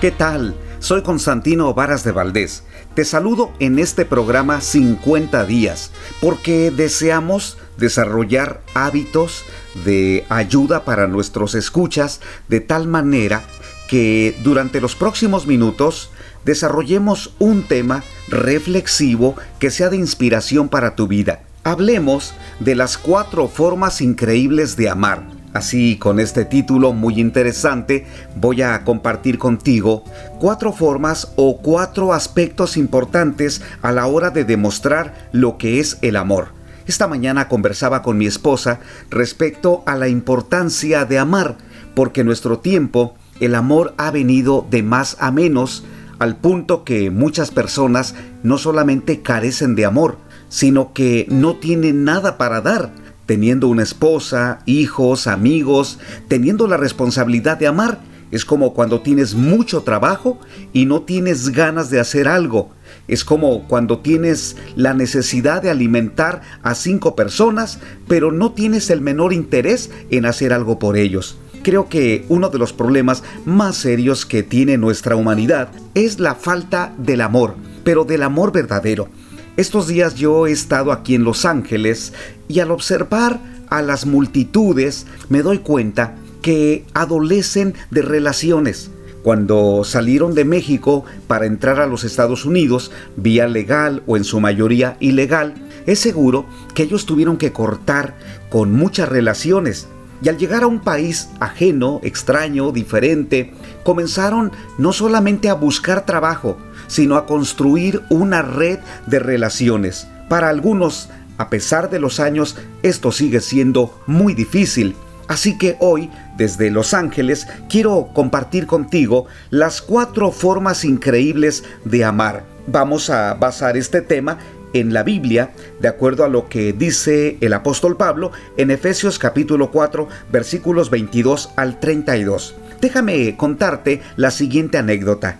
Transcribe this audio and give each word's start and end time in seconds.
¿Qué 0.00 0.10
tal? 0.10 0.54
Soy 0.78 1.02
Constantino 1.02 1.74
Varas 1.74 2.04
de 2.04 2.12
Valdés. 2.12 2.62
Te 2.94 3.04
saludo 3.04 3.52
en 3.58 3.78
este 3.78 4.06
programa 4.06 4.62
50 4.62 5.44
días 5.44 5.90
porque 6.22 6.70
deseamos 6.70 7.58
desarrollar 7.76 8.62
hábitos 8.72 9.44
de 9.84 10.24
ayuda 10.30 10.86
para 10.86 11.06
nuestros 11.06 11.54
escuchas 11.54 12.22
de 12.48 12.60
tal 12.60 12.88
manera 12.88 13.42
que 13.90 14.34
durante 14.42 14.80
los 14.80 14.96
próximos 14.96 15.46
minutos 15.46 16.10
desarrollemos 16.46 17.34
un 17.38 17.64
tema 17.64 18.02
reflexivo 18.28 19.36
que 19.58 19.70
sea 19.70 19.90
de 19.90 19.98
inspiración 19.98 20.70
para 20.70 20.96
tu 20.96 21.08
vida. 21.08 21.42
Hablemos 21.62 22.32
de 22.58 22.74
las 22.74 22.96
cuatro 22.96 23.48
formas 23.48 24.00
increíbles 24.00 24.76
de 24.76 24.88
amar. 24.88 25.39
Así, 25.52 25.96
con 25.96 26.20
este 26.20 26.44
título 26.44 26.92
muy 26.92 27.18
interesante, 27.20 28.06
voy 28.36 28.62
a 28.62 28.84
compartir 28.84 29.36
contigo 29.36 30.04
cuatro 30.38 30.72
formas 30.72 31.32
o 31.34 31.58
cuatro 31.58 32.12
aspectos 32.12 32.76
importantes 32.76 33.60
a 33.82 33.90
la 33.90 34.06
hora 34.06 34.30
de 34.30 34.44
demostrar 34.44 35.28
lo 35.32 35.58
que 35.58 35.80
es 35.80 35.98
el 36.02 36.14
amor. 36.14 36.48
Esta 36.86 37.08
mañana 37.08 37.48
conversaba 37.48 38.02
con 38.02 38.16
mi 38.16 38.26
esposa 38.26 38.78
respecto 39.10 39.82
a 39.86 39.96
la 39.96 40.06
importancia 40.06 41.04
de 41.04 41.18
amar, 41.18 41.56
porque 41.94 42.20
en 42.20 42.28
nuestro 42.28 42.60
tiempo 42.60 43.16
el 43.40 43.56
amor 43.56 43.94
ha 43.96 44.12
venido 44.12 44.64
de 44.70 44.84
más 44.84 45.16
a 45.18 45.32
menos, 45.32 45.82
al 46.20 46.36
punto 46.36 46.84
que 46.84 47.10
muchas 47.10 47.50
personas 47.50 48.14
no 48.44 48.56
solamente 48.56 49.20
carecen 49.20 49.74
de 49.74 49.84
amor, 49.84 50.18
sino 50.48 50.92
que 50.92 51.26
no 51.28 51.56
tienen 51.56 52.04
nada 52.04 52.38
para 52.38 52.60
dar, 52.60 52.92
teniendo 53.30 53.68
una 53.68 53.84
esposa, 53.84 54.58
hijos, 54.66 55.28
amigos, 55.28 56.00
teniendo 56.26 56.66
la 56.66 56.76
responsabilidad 56.76 57.58
de 57.58 57.68
amar. 57.68 58.00
Es 58.32 58.44
como 58.44 58.74
cuando 58.74 59.02
tienes 59.02 59.36
mucho 59.36 59.82
trabajo 59.82 60.40
y 60.72 60.84
no 60.84 61.02
tienes 61.02 61.50
ganas 61.50 61.90
de 61.90 62.00
hacer 62.00 62.26
algo. 62.26 62.72
Es 63.06 63.24
como 63.24 63.68
cuando 63.68 64.00
tienes 64.00 64.56
la 64.74 64.94
necesidad 64.94 65.62
de 65.62 65.70
alimentar 65.70 66.40
a 66.64 66.74
cinco 66.74 67.14
personas, 67.14 67.78
pero 68.08 68.32
no 68.32 68.50
tienes 68.50 68.90
el 68.90 69.00
menor 69.00 69.32
interés 69.32 69.92
en 70.10 70.26
hacer 70.26 70.52
algo 70.52 70.80
por 70.80 70.96
ellos. 70.96 71.38
Creo 71.62 71.88
que 71.88 72.24
uno 72.28 72.48
de 72.48 72.58
los 72.58 72.72
problemas 72.72 73.22
más 73.44 73.76
serios 73.76 74.26
que 74.26 74.42
tiene 74.42 74.76
nuestra 74.76 75.14
humanidad 75.14 75.68
es 75.94 76.18
la 76.18 76.34
falta 76.34 76.94
del 76.98 77.20
amor, 77.20 77.54
pero 77.84 78.04
del 78.04 78.24
amor 78.24 78.50
verdadero. 78.50 79.08
Estos 79.56 79.88
días 79.88 80.14
yo 80.14 80.46
he 80.46 80.52
estado 80.52 80.92
aquí 80.92 81.14
en 81.14 81.24
Los 81.24 81.44
Ángeles 81.44 82.12
y 82.48 82.60
al 82.60 82.70
observar 82.70 83.40
a 83.68 83.82
las 83.82 84.06
multitudes 84.06 85.06
me 85.28 85.42
doy 85.42 85.58
cuenta 85.58 86.14
que 86.40 86.84
adolecen 86.94 87.74
de 87.90 88.02
relaciones. 88.02 88.90
Cuando 89.22 89.82
salieron 89.84 90.34
de 90.34 90.44
México 90.44 91.04
para 91.26 91.46
entrar 91.46 91.80
a 91.80 91.86
los 91.86 92.04
Estados 92.04 92.46
Unidos, 92.46 92.90
vía 93.16 93.48
legal 93.48 94.02
o 94.06 94.16
en 94.16 94.24
su 94.24 94.40
mayoría 94.40 94.96
ilegal, 95.00 95.54
es 95.86 95.98
seguro 95.98 96.46
que 96.74 96.84
ellos 96.84 97.04
tuvieron 97.04 97.36
que 97.36 97.52
cortar 97.52 98.16
con 98.48 98.72
muchas 98.72 99.08
relaciones 99.08 99.88
y 100.22 100.28
al 100.28 100.38
llegar 100.38 100.62
a 100.62 100.68
un 100.68 100.80
país 100.80 101.28
ajeno, 101.40 102.00
extraño, 102.02 102.72
diferente, 102.72 103.52
comenzaron 103.84 104.52
no 104.78 104.92
solamente 104.92 105.48
a 105.48 105.54
buscar 105.54 106.04
trabajo, 106.04 106.58
sino 106.90 107.14
a 107.14 107.24
construir 107.24 108.02
una 108.10 108.42
red 108.42 108.80
de 109.06 109.20
relaciones. 109.20 110.08
Para 110.28 110.48
algunos, 110.48 111.08
a 111.38 111.48
pesar 111.48 111.88
de 111.88 112.00
los 112.00 112.18
años, 112.18 112.56
esto 112.82 113.12
sigue 113.12 113.40
siendo 113.40 114.02
muy 114.06 114.34
difícil. 114.34 114.96
Así 115.28 115.56
que 115.56 115.76
hoy, 115.78 116.10
desde 116.36 116.72
Los 116.72 116.92
Ángeles, 116.92 117.46
quiero 117.68 118.08
compartir 118.12 118.66
contigo 118.66 119.26
las 119.50 119.80
cuatro 119.80 120.32
formas 120.32 120.84
increíbles 120.84 121.62
de 121.84 122.04
amar. 122.04 122.42
Vamos 122.66 123.08
a 123.08 123.34
basar 123.34 123.76
este 123.76 124.02
tema 124.02 124.38
en 124.72 124.92
la 124.92 125.04
Biblia, 125.04 125.52
de 125.80 125.86
acuerdo 125.86 126.24
a 126.24 126.28
lo 126.28 126.48
que 126.48 126.72
dice 126.72 127.38
el 127.40 127.52
apóstol 127.52 127.96
Pablo 127.96 128.32
en 128.56 128.72
Efesios 128.72 129.20
capítulo 129.20 129.70
4 129.70 130.08
versículos 130.32 130.90
22 130.90 131.50
al 131.54 131.78
32. 131.78 132.56
Déjame 132.80 133.36
contarte 133.36 134.02
la 134.16 134.32
siguiente 134.32 134.78
anécdota. 134.78 135.38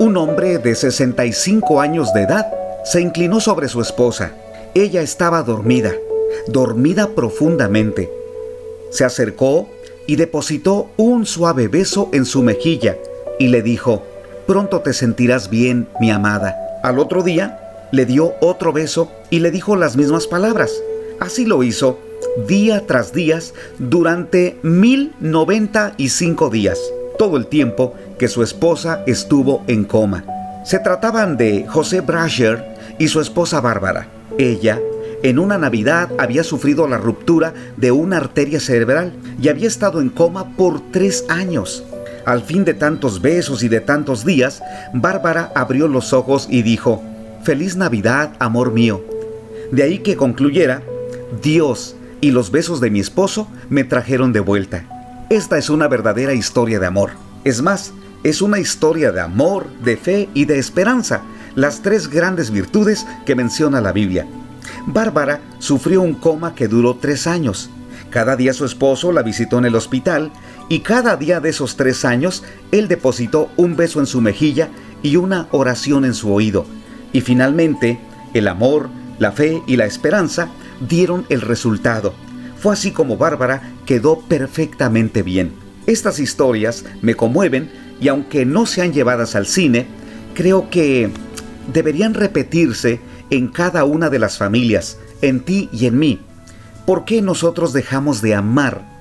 Un 0.00 0.16
hombre 0.16 0.58
de 0.58 0.74
65 0.74 1.80
años 1.80 2.12
de 2.12 2.22
edad 2.22 2.52
se 2.84 3.00
inclinó 3.00 3.40
sobre 3.40 3.68
su 3.68 3.80
esposa. 3.80 4.32
Ella 4.74 5.02
estaba 5.02 5.44
dormida, 5.44 5.92
dormida 6.48 7.10
profundamente. 7.14 8.10
Se 8.90 9.04
acercó 9.04 9.68
y 10.06 10.16
depositó 10.16 10.88
un 10.96 11.26
suave 11.26 11.68
beso 11.68 12.08
en 12.12 12.24
su 12.24 12.42
mejilla 12.42 12.96
y 13.38 13.48
le 13.48 13.62
dijo, 13.62 14.02
Pronto 14.46 14.80
te 14.80 14.92
sentirás 14.92 15.48
bien, 15.48 15.88
mi 16.00 16.10
amada. 16.10 16.80
Al 16.82 16.98
otro 16.98 17.22
día, 17.22 17.88
le 17.92 18.04
dio 18.04 18.34
otro 18.40 18.72
beso 18.72 19.12
y 19.30 19.38
le 19.38 19.52
dijo 19.52 19.76
las 19.76 19.96
mismas 19.96 20.26
palabras. 20.26 20.72
Así 21.20 21.46
lo 21.46 21.62
hizo 21.62 21.98
día 22.48 22.84
tras 22.84 23.12
día 23.12 23.38
durante 23.78 24.58
1095 24.62 26.50
días, 26.50 26.80
todo 27.16 27.36
el 27.36 27.46
tiempo 27.46 27.94
que 28.18 28.28
su 28.28 28.42
esposa 28.42 29.02
estuvo 29.06 29.64
en 29.66 29.84
coma. 29.84 30.24
Se 30.64 30.78
trataban 30.78 31.36
de 31.36 31.66
José 31.68 32.00
Brasher 32.00 32.64
y 32.98 33.08
su 33.08 33.20
esposa 33.20 33.60
Bárbara. 33.60 34.08
Ella, 34.38 34.80
en 35.22 35.38
una 35.38 35.58
Navidad, 35.58 36.10
había 36.18 36.44
sufrido 36.44 36.86
la 36.86 36.98
ruptura 36.98 37.54
de 37.76 37.92
una 37.92 38.18
arteria 38.18 38.60
cerebral 38.60 39.12
y 39.40 39.48
había 39.48 39.68
estado 39.68 40.00
en 40.00 40.10
coma 40.10 40.56
por 40.56 40.80
tres 40.90 41.24
años. 41.28 41.84
Al 42.24 42.42
fin 42.42 42.64
de 42.64 42.74
tantos 42.74 43.20
besos 43.20 43.62
y 43.62 43.68
de 43.68 43.80
tantos 43.80 44.24
días, 44.24 44.62
Bárbara 44.94 45.52
abrió 45.54 45.88
los 45.88 46.12
ojos 46.12 46.46
y 46.50 46.62
dijo, 46.62 47.02
Feliz 47.42 47.76
Navidad, 47.76 48.32
amor 48.38 48.72
mío. 48.72 49.04
De 49.70 49.82
ahí 49.82 49.98
que 49.98 50.16
concluyera, 50.16 50.82
Dios 51.42 51.96
y 52.20 52.30
los 52.30 52.50
besos 52.50 52.80
de 52.80 52.90
mi 52.90 53.00
esposo 53.00 53.48
me 53.68 53.84
trajeron 53.84 54.32
de 54.32 54.40
vuelta. 54.40 54.84
Esta 55.28 55.58
es 55.58 55.68
una 55.68 55.88
verdadera 55.88 56.32
historia 56.32 56.78
de 56.78 56.86
amor. 56.86 57.10
Es 57.44 57.60
más, 57.60 57.92
es 58.24 58.40
una 58.40 58.58
historia 58.58 59.12
de 59.12 59.20
amor, 59.20 59.68
de 59.84 59.96
fe 59.98 60.28
y 60.34 60.46
de 60.46 60.58
esperanza, 60.58 61.22
las 61.54 61.82
tres 61.82 62.08
grandes 62.08 62.50
virtudes 62.50 63.06
que 63.26 63.36
menciona 63.36 63.82
la 63.82 63.92
Biblia. 63.92 64.26
Bárbara 64.86 65.40
sufrió 65.58 66.00
un 66.00 66.14
coma 66.14 66.54
que 66.54 66.66
duró 66.66 66.96
tres 66.96 67.26
años. 67.26 67.70
Cada 68.10 68.34
día 68.34 68.54
su 68.54 68.64
esposo 68.64 69.12
la 69.12 69.22
visitó 69.22 69.58
en 69.58 69.66
el 69.66 69.74
hospital 69.74 70.32
y 70.70 70.80
cada 70.80 71.16
día 71.16 71.40
de 71.40 71.50
esos 71.50 71.76
tres 71.76 72.04
años 72.06 72.44
él 72.72 72.88
depositó 72.88 73.50
un 73.58 73.76
beso 73.76 74.00
en 74.00 74.06
su 74.06 74.22
mejilla 74.22 74.70
y 75.02 75.16
una 75.16 75.46
oración 75.50 76.06
en 76.06 76.14
su 76.14 76.32
oído. 76.32 76.64
Y 77.12 77.20
finalmente, 77.20 78.00
el 78.32 78.48
amor, 78.48 78.88
la 79.18 79.32
fe 79.32 79.62
y 79.66 79.76
la 79.76 79.84
esperanza 79.84 80.48
dieron 80.80 81.26
el 81.28 81.42
resultado. 81.42 82.14
Fue 82.58 82.72
así 82.72 82.90
como 82.90 83.18
Bárbara 83.18 83.74
quedó 83.84 84.20
perfectamente 84.20 85.22
bien. 85.22 85.52
Estas 85.86 86.18
historias 86.18 86.86
me 87.02 87.14
conmueven 87.14 87.83
y 88.00 88.08
aunque 88.08 88.44
no 88.44 88.66
sean 88.66 88.92
llevadas 88.92 89.34
al 89.34 89.46
cine, 89.46 89.86
creo 90.34 90.70
que 90.70 91.10
deberían 91.72 92.14
repetirse 92.14 93.00
en 93.30 93.48
cada 93.48 93.84
una 93.84 94.10
de 94.10 94.18
las 94.18 94.38
familias, 94.38 94.98
en 95.22 95.40
ti 95.40 95.68
y 95.72 95.86
en 95.86 95.98
mí. 95.98 96.20
¿Por 96.86 97.04
qué 97.04 97.22
nosotros 97.22 97.72
dejamos 97.72 98.20
de 98.20 98.34
amar 98.34 98.94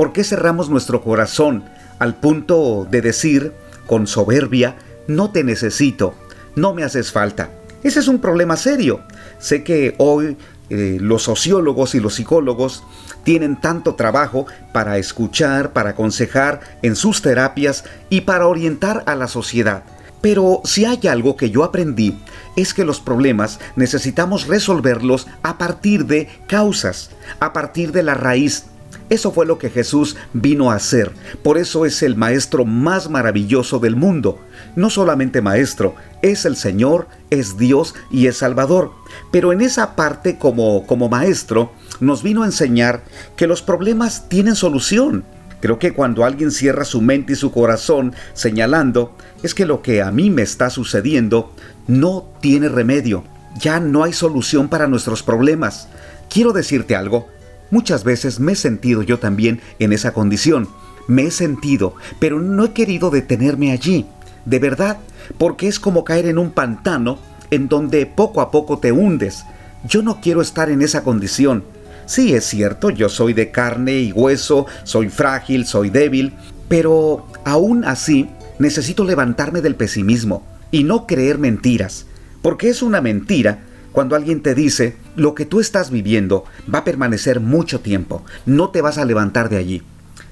¿Por 0.00 0.14
qué 0.14 0.24
cerramos 0.24 0.70
nuestro 0.70 1.02
corazón 1.02 1.62
al 1.98 2.18
punto 2.18 2.88
de 2.90 3.02
decir 3.02 3.52
con 3.86 4.06
soberbia, 4.06 4.78
no 5.08 5.30
te 5.30 5.44
necesito, 5.44 6.14
no 6.56 6.72
me 6.72 6.84
haces 6.84 7.12
falta? 7.12 7.50
Ese 7.82 8.00
es 8.00 8.08
un 8.08 8.18
problema 8.18 8.56
serio. 8.56 9.00
Sé 9.38 9.62
que 9.62 9.96
hoy 9.98 10.38
eh, 10.70 10.96
los 10.98 11.24
sociólogos 11.24 11.94
y 11.94 12.00
los 12.00 12.14
psicólogos 12.14 12.82
tienen 13.30 13.54
tanto 13.54 13.94
trabajo 13.94 14.46
para 14.72 14.98
escuchar, 14.98 15.72
para 15.72 15.90
aconsejar 15.90 16.62
en 16.82 16.96
sus 16.96 17.22
terapias 17.22 17.84
y 18.08 18.22
para 18.22 18.48
orientar 18.48 19.04
a 19.06 19.14
la 19.14 19.28
sociedad. 19.28 19.84
Pero 20.20 20.62
si 20.64 20.84
hay 20.84 21.06
algo 21.06 21.36
que 21.36 21.48
yo 21.48 21.62
aprendí 21.62 22.18
es 22.56 22.74
que 22.74 22.84
los 22.84 22.98
problemas 22.98 23.60
necesitamos 23.76 24.48
resolverlos 24.48 25.28
a 25.44 25.58
partir 25.58 26.06
de 26.06 26.28
causas, 26.48 27.12
a 27.38 27.52
partir 27.52 27.92
de 27.92 28.02
la 28.02 28.14
raíz 28.14 28.64
eso 29.10 29.32
fue 29.32 29.44
lo 29.44 29.58
que 29.58 29.70
Jesús 29.70 30.16
vino 30.32 30.70
a 30.70 30.76
hacer. 30.76 31.10
Por 31.42 31.58
eso 31.58 31.84
es 31.84 32.00
el 32.04 32.16
Maestro 32.16 32.64
más 32.64 33.10
maravilloso 33.10 33.80
del 33.80 33.96
mundo. 33.96 34.38
No 34.76 34.88
solamente 34.88 35.42
Maestro, 35.42 35.96
es 36.22 36.44
el 36.44 36.54
Señor, 36.54 37.08
es 37.28 37.58
Dios 37.58 37.96
y 38.12 38.28
es 38.28 38.38
Salvador. 38.38 38.92
Pero 39.32 39.52
en 39.52 39.62
esa 39.62 39.96
parte 39.96 40.38
como, 40.38 40.86
como 40.86 41.08
Maestro 41.08 41.72
nos 42.00 42.22
vino 42.22 42.42
a 42.42 42.46
enseñar 42.46 43.02
que 43.36 43.46
los 43.46 43.62
problemas 43.62 44.28
tienen 44.28 44.56
solución. 44.56 45.24
Creo 45.60 45.78
que 45.78 45.92
cuando 45.92 46.24
alguien 46.24 46.50
cierra 46.50 46.84
su 46.84 47.00
mente 47.02 47.34
y 47.34 47.36
su 47.36 47.52
corazón 47.52 48.14
señalando, 48.32 49.14
es 49.42 49.54
que 49.54 49.66
lo 49.66 49.82
que 49.82 50.02
a 50.02 50.10
mí 50.10 50.30
me 50.30 50.42
está 50.42 50.70
sucediendo 50.70 51.52
no 51.86 52.24
tiene 52.40 52.68
remedio. 52.68 53.24
Ya 53.58 53.80
no 53.80 54.04
hay 54.04 54.12
solución 54.12 54.68
para 54.68 54.86
nuestros 54.86 55.22
problemas. 55.22 55.88
Quiero 56.28 56.52
decirte 56.52 56.96
algo, 56.96 57.28
Muchas 57.70 58.02
veces 58.02 58.40
me 58.40 58.52
he 58.52 58.56
sentido 58.56 59.02
yo 59.02 59.18
también 59.18 59.60
en 59.78 59.92
esa 59.92 60.12
condición. 60.12 60.68
me 61.06 61.24
he 61.24 61.30
sentido, 61.32 61.94
pero 62.20 62.40
no 62.40 62.64
he 62.64 62.72
querido 62.72 63.10
detenerme 63.10 63.72
allí, 63.72 64.06
de 64.44 64.60
verdad, 64.60 64.98
porque 65.38 65.66
es 65.66 65.80
como 65.80 66.04
caer 66.04 66.26
en 66.26 66.38
un 66.38 66.52
pantano 66.52 67.18
en 67.50 67.66
donde 67.66 68.06
poco 68.06 68.40
a 68.40 68.52
poco 68.52 68.78
te 68.78 68.92
hundes. 68.92 69.44
Yo 69.88 70.02
no 70.02 70.20
quiero 70.20 70.40
estar 70.40 70.70
en 70.70 70.82
esa 70.82 71.02
condición. 71.02 71.64
Sí, 72.10 72.34
es 72.34 72.44
cierto, 72.44 72.90
yo 72.90 73.08
soy 73.08 73.34
de 73.34 73.52
carne 73.52 74.00
y 74.00 74.10
hueso, 74.10 74.66
soy 74.82 75.10
frágil, 75.10 75.64
soy 75.64 75.90
débil, 75.90 76.32
pero 76.68 77.28
aún 77.44 77.84
así 77.84 78.28
necesito 78.58 79.04
levantarme 79.04 79.60
del 79.60 79.76
pesimismo 79.76 80.44
y 80.72 80.82
no 80.82 81.06
creer 81.06 81.38
mentiras, 81.38 82.06
porque 82.42 82.68
es 82.68 82.82
una 82.82 83.00
mentira 83.00 83.60
cuando 83.92 84.16
alguien 84.16 84.42
te 84.42 84.56
dice, 84.56 84.96
lo 85.14 85.36
que 85.36 85.46
tú 85.46 85.60
estás 85.60 85.92
viviendo 85.92 86.42
va 86.74 86.80
a 86.80 86.84
permanecer 86.84 87.38
mucho 87.38 87.78
tiempo, 87.78 88.24
no 88.44 88.70
te 88.70 88.82
vas 88.82 88.98
a 88.98 89.04
levantar 89.04 89.48
de 89.48 89.58
allí. 89.58 89.82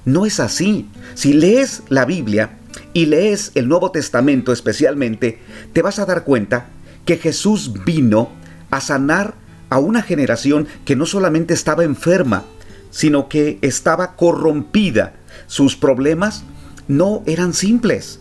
No 0.05 0.27
es 0.27 0.41
así. 0.41 0.89
Si 1.15 1.33
lees 1.33 1.85
la 1.91 2.05
Biblia 2.05 2.59
y 2.93 3.07
lees 3.07 3.53
el 3.55 3.69
Nuevo 3.69 3.93
Testamento 3.93 4.53
especialmente, 4.53 5.39
te 5.73 5.83
vas 5.83 6.01
a 6.01 6.07
dar 6.07 6.25
cuenta 6.25 6.71
que 7.05 7.19
Jesús 7.19 7.85
vino 7.85 8.31
a 8.69 8.81
sanar 8.81 9.35
a 9.71 9.79
una 9.79 10.03
generación 10.03 10.67
que 10.85 10.97
no 10.97 11.07
solamente 11.07 11.55
estaba 11.55 11.85
enferma, 11.85 12.45
sino 12.91 13.29
que 13.29 13.59
estaba 13.63 14.17
corrompida. 14.17 15.15
Sus 15.47 15.77
problemas 15.77 16.45
no 16.89 17.23
eran 17.27 17.55
simples. 17.55 18.21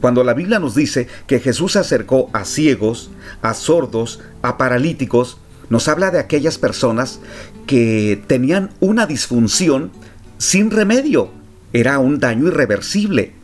Cuando 0.00 0.22
la 0.22 0.34
Biblia 0.34 0.58
nos 0.58 0.74
dice 0.74 1.08
que 1.26 1.40
Jesús 1.40 1.72
se 1.72 1.80
acercó 1.80 2.30
a 2.32 2.44
ciegos, 2.44 3.10
a 3.42 3.54
sordos, 3.54 4.20
a 4.42 4.56
paralíticos, 4.58 5.38
nos 5.70 5.88
habla 5.88 6.10
de 6.10 6.18
aquellas 6.18 6.58
personas 6.58 7.20
que 7.66 8.22
tenían 8.26 8.70
una 8.80 9.06
disfunción 9.06 9.90
sin 10.38 10.70
remedio. 10.70 11.30
Era 11.72 11.98
un 11.98 12.18
daño 12.20 12.46
irreversible. 12.46 13.34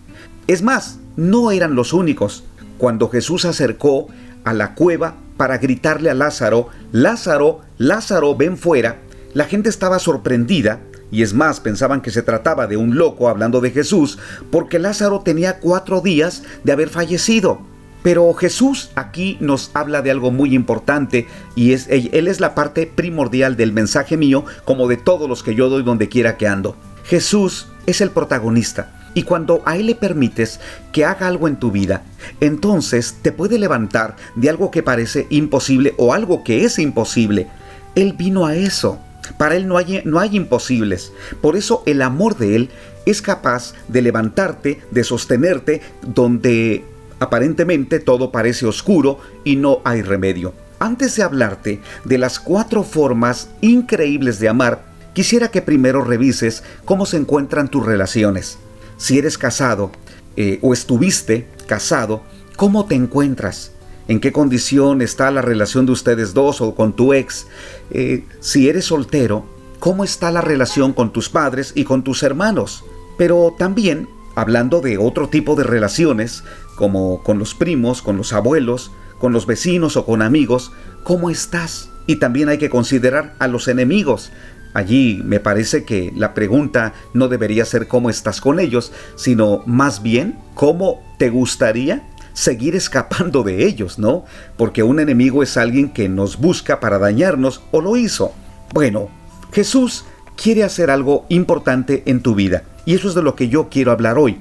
Es 0.46 0.62
más, 0.62 0.98
no 1.16 1.50
eran 1.50 1.74
los 1.74 1.92
únicos. 1.92 2.44
Cuando 2.78 3.08
Jesús 3.08 3.42
se 3.42 3.48
acercó 3.48 4.08
a 4.44 4.52
la 4.52 4.74
cueva 4.74 5.16
para 5.36 5.58
gritarle 5.58 6.10
a 6.10 6.14
Lázaro, 6.14 6.68
Lázaro, 6.92 7.60
Lázaro, 7.78 8.36
ven 8.36 8.56
fuera, 8.56 8.98
la 9.32 9.44
gente 9.44 9.68
estaba 9.68 9.98
sorprendida 9.98 10.80
y 11.10 11.22
es 11.22 11.34
más, 11.34 11.60
pensaban 11.60 12.00
que 12.00 12.10
se 12.10 12.22
trataba 12.22 12.66
de 12.66 12.76
un 12.76 12.96
loco 12.96 13.28
hablando 13.28 13.60
de 13.60 13.70
Jesús, 13.70 14.18
porque 14.50 14.78
Lázaro 14.78 15.20
tenía 15.20 15.60
cuatro 15.60 16.00
días 16.00 16.42
de 16.64 16.72
haber 16.72 16.88
fallecido. 16.88 17.60
Pero 18.02 18.34
Jesús 18.34 18.90
aquí 18.96 19.38
nos 19.40 19.70
habla 19.72 20.02
de 20.02 20.10
algo 20.10 20.30
muy 20.30 20.54
importante 20.54 21.26
y 21.54 21.72
es, 21.72 21.88
Él 21.88 22.28
es 22.28 22.38
la 22.38 22.54
parte 22.54 22.86
primordial 22.86 23.56
del 23.56 23.72
mensaje 23.72 24.16
mío 24.16 24.44
como 24.64 24.88
de 24.88 24.98
todos 24.98 25.28
los 25.28 25.42
que 25.42 25.54
yo 25.54 25.70
doy 25.70 25.82
donde 25.82 26.08
quiera 26.08 26.36
que 26.36 26.46
ando. 26.46 26.76
Jesús 27.04 27.68
es 27.86 28.00
el 28.00 28.10
protagonista 28.10 28.90
y 29.14 29.22
cuando 29.22 29.62
a 29.64 29.76
Él 29.76 29.86
le 29.86 29.94
permites 29.94 30.60
que 30.92 31.04
haga 31.04 31.28
algo 31.28 31.48
en 31.48 31.56
tu 31.56 31.70
vida, 31.70 32.02
entonces 32.40 33.16
te 33.22 33.32
puede 33.32 33.58
levantar 33.58 34.16
de 34.34 34.50
algo 34.50 34.70
que 34.70 34.82
parece 34.82 35.26
imposible 35.30 35.94
o 35.96 36.12
algo 36.12 36.44
que 36.44 36.64
es 36.64 36.78
imposible. 36.78 37.46
Él 37.94 38.14
vino 38.14 38.44
a 38.44 38.56
eso. 38.56 38.98
Para 39.38 39.56
Él 39.56 39.66
no 39.66 39.78
hay, 39.78 40.02
no 40.04 40.18
hay 40.18 40.36
imposibles. 40.36 41.12
Por 41.40 41.56
eso 41.56 41.82
el 41.86 42.02
amor 42.02 42.36
de 42.36 42.56
Él 42.56 42.70
es 43.06 43.22
capaz 43.22 43.72
de 43.88 44.02
levantarte, 44.02 44.82
de 44.90 45.04
sostenerte 45.04 45.80
donde 46.02 46.84
aparentemente 47.20 48.00
todo 48.00 48.32
parece 48.32 48.66
oscuro 48.66 49.20
y 49.44 49.56
no 49.56 49.80
hay 49.84 50.02
remedio. 50.02 50.52
Antes 50.80 51.16
de 51.16 51.22
hablarte 51.22 51.80
de 52.04 52.18
las 52.18 52.40
cuatro 52.40 52.82
formas 52.82 53.48
increíbles 53.60 54.40
de 54.40 54.48
amar, 54.48 54.93
quisiera 55.14 55.50
que 55.50 55.62
primero 55.62 56.04
revises 56.04 56.62
cómo 56.84 57.06
se 57.06 57.16
encuentran 57.16 57.68
tus 57.68 57.86
relaciones. 57.86 58.58
Si 58.98 59.18
eres 59.18 59.38
casado 59.38 59.90
eh, 60.36 60.58
o 60.60 60.74
estuviste 60.74 61.48
casado, 61.66 62.22
¿cómo 62.56 62.84
te 62.84 62.94
encuentras? 62.94 63.72
en 64.08 64.20
qué 64.20 64.32
condición 64.32 65.02
está 65.02 65.30
la 65.30 65.42
relación 65.42 65.86
de 65.86 65.92
ustedes 65.92 66.34
dos 66.34 66.60
o 66.60 66.74
con 66.74 66.94
tu 66.94 67.12
ex. 67.12 67.46
Eh, 67.90 68.24
si 68.40 68.68
eres 68.68 68.86
soltero, 68.86 69.46
cómo 69.78 70.04
está 70.04 70.30
la 70.30 70.40
relación 70.40 70.92
con 70.92 71.12
tus 71.12 71.28
padres 71.28 71.72
y 71.74 71.84
con 71.84 72.04
tus 72.04 72.22
hermanos. 72.22 72.84
Pero 73.16 73.54
también, 73.58 74.08
hablando 74.34 74.80
de 74.80 74.98
otro 74.98 75.28
tipo 75.28 75.54
de 75.54 75.64
relaciones, 75.64 76.44
como 76.76 77.22
con 77.22 77.38
los 77.38 77.54
primos, 77.54 78.02
con 78.02 78.16
los 78.16 78.32
abuelos, 78.32 78.90
con 79.18 79.32
los 79.32 79.46
vecinos 79.46 79.96
o 79.96 80.04
con 80.04 80.22
amigos, 80.22 80.72
¿cómo 81.02 81.30
estás? 81.30 81.90
Y 82.06 82.16
también 82.16 82.48
hay 82.48 82.58
que 82.58 82.70
considerar 82.70 83.34
a 83.38 83.48
los 83.48 83.68
enemigos. 83.68 84.30
Allí 84.74 85.22
me 85.24 85.38
parece 85.38 85.84
que 85.84 86.12
la 86.16 86.34
pregunta 86.34 86.92
no 87.14 87.28
debería 87.28 87.64
ser 87.64 87.86
cómo 87.86 88.10
estás 88.10 88.40
con 88.40 88.58
ellos, 88.58 88.92
sino 89.14 89.62
más 89.66 90.02
bien 90.02 90.36
cómo 90.54 91.00
te 91.16 91.30
gustaría 91.30 92.02
seguir 92.32 92.74
escapando 92.74 93.44
de 93.44 93.64
ellos, 93.64 93.98
¿no? 93.98 94.24
Porque 94.56 94.82
un 94.82 94.98
enemigo 94.98 95.42
es 95.44 95.56
alguien 95.56 95.90
que 95.90 96.08
nos 96.08 96.38
busca 96.38 96.80
para 96.80 96.98
dañarnos 96.98 97.62
o 97.70 97.80
lo 97.80 97.96
hizo. 97.96 98.32
Bueno, 98.72 99.08
Jesús 99.52 100.04
quiere 100.36 100.64
hacer 100.64 100.90
algo 100.90 101.24
importante 101.28 102.02
en 102.06 102.20
tu 102.20 102.34
vida 102.34 102.64
y 102.84 102.94
eso 102.94 103.08
es 103.08 103.14
de 103.14 103.22
lo 103.22 103.36
que 103.36 103.48
yo 103.48 103.68
quiero 103.70 103.92
hablar 103.92 104.18
hoy. 104.18 104.40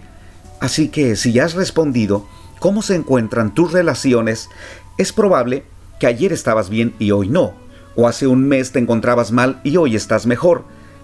Así 0.60 0.90
que 0.90 1.16
si 1.16 1.32
ya 1.32 1.46
has 1.46 1.54
respondido 1.54 2.26
cómo 2.60 2.82
se 2.82 2.96
encuentran 2.96 3.54
tus 3.54 3.72
relaciones, 3.72 4.50
es 4.98 5.14
probable 5.14 5.64
que 6.00 6.08
ayer 6.08 6.34
estabas 6.34 6.70
bien 6.70 6.96
y 6.98 7.12
hoy 7.12 7.30
no, 7.30 7.54
o 7.96 8.08
hace 8.08 8.28
un 8.28 8.48
mes 8.48 8.72
te 8.72 8.80
encontrabas 8.80 9.32
mal 9.32 9.60
y 9.64 9.78
hoy 9.78 9.96
estás 9.96 10.26
mejor. 10.26 10.64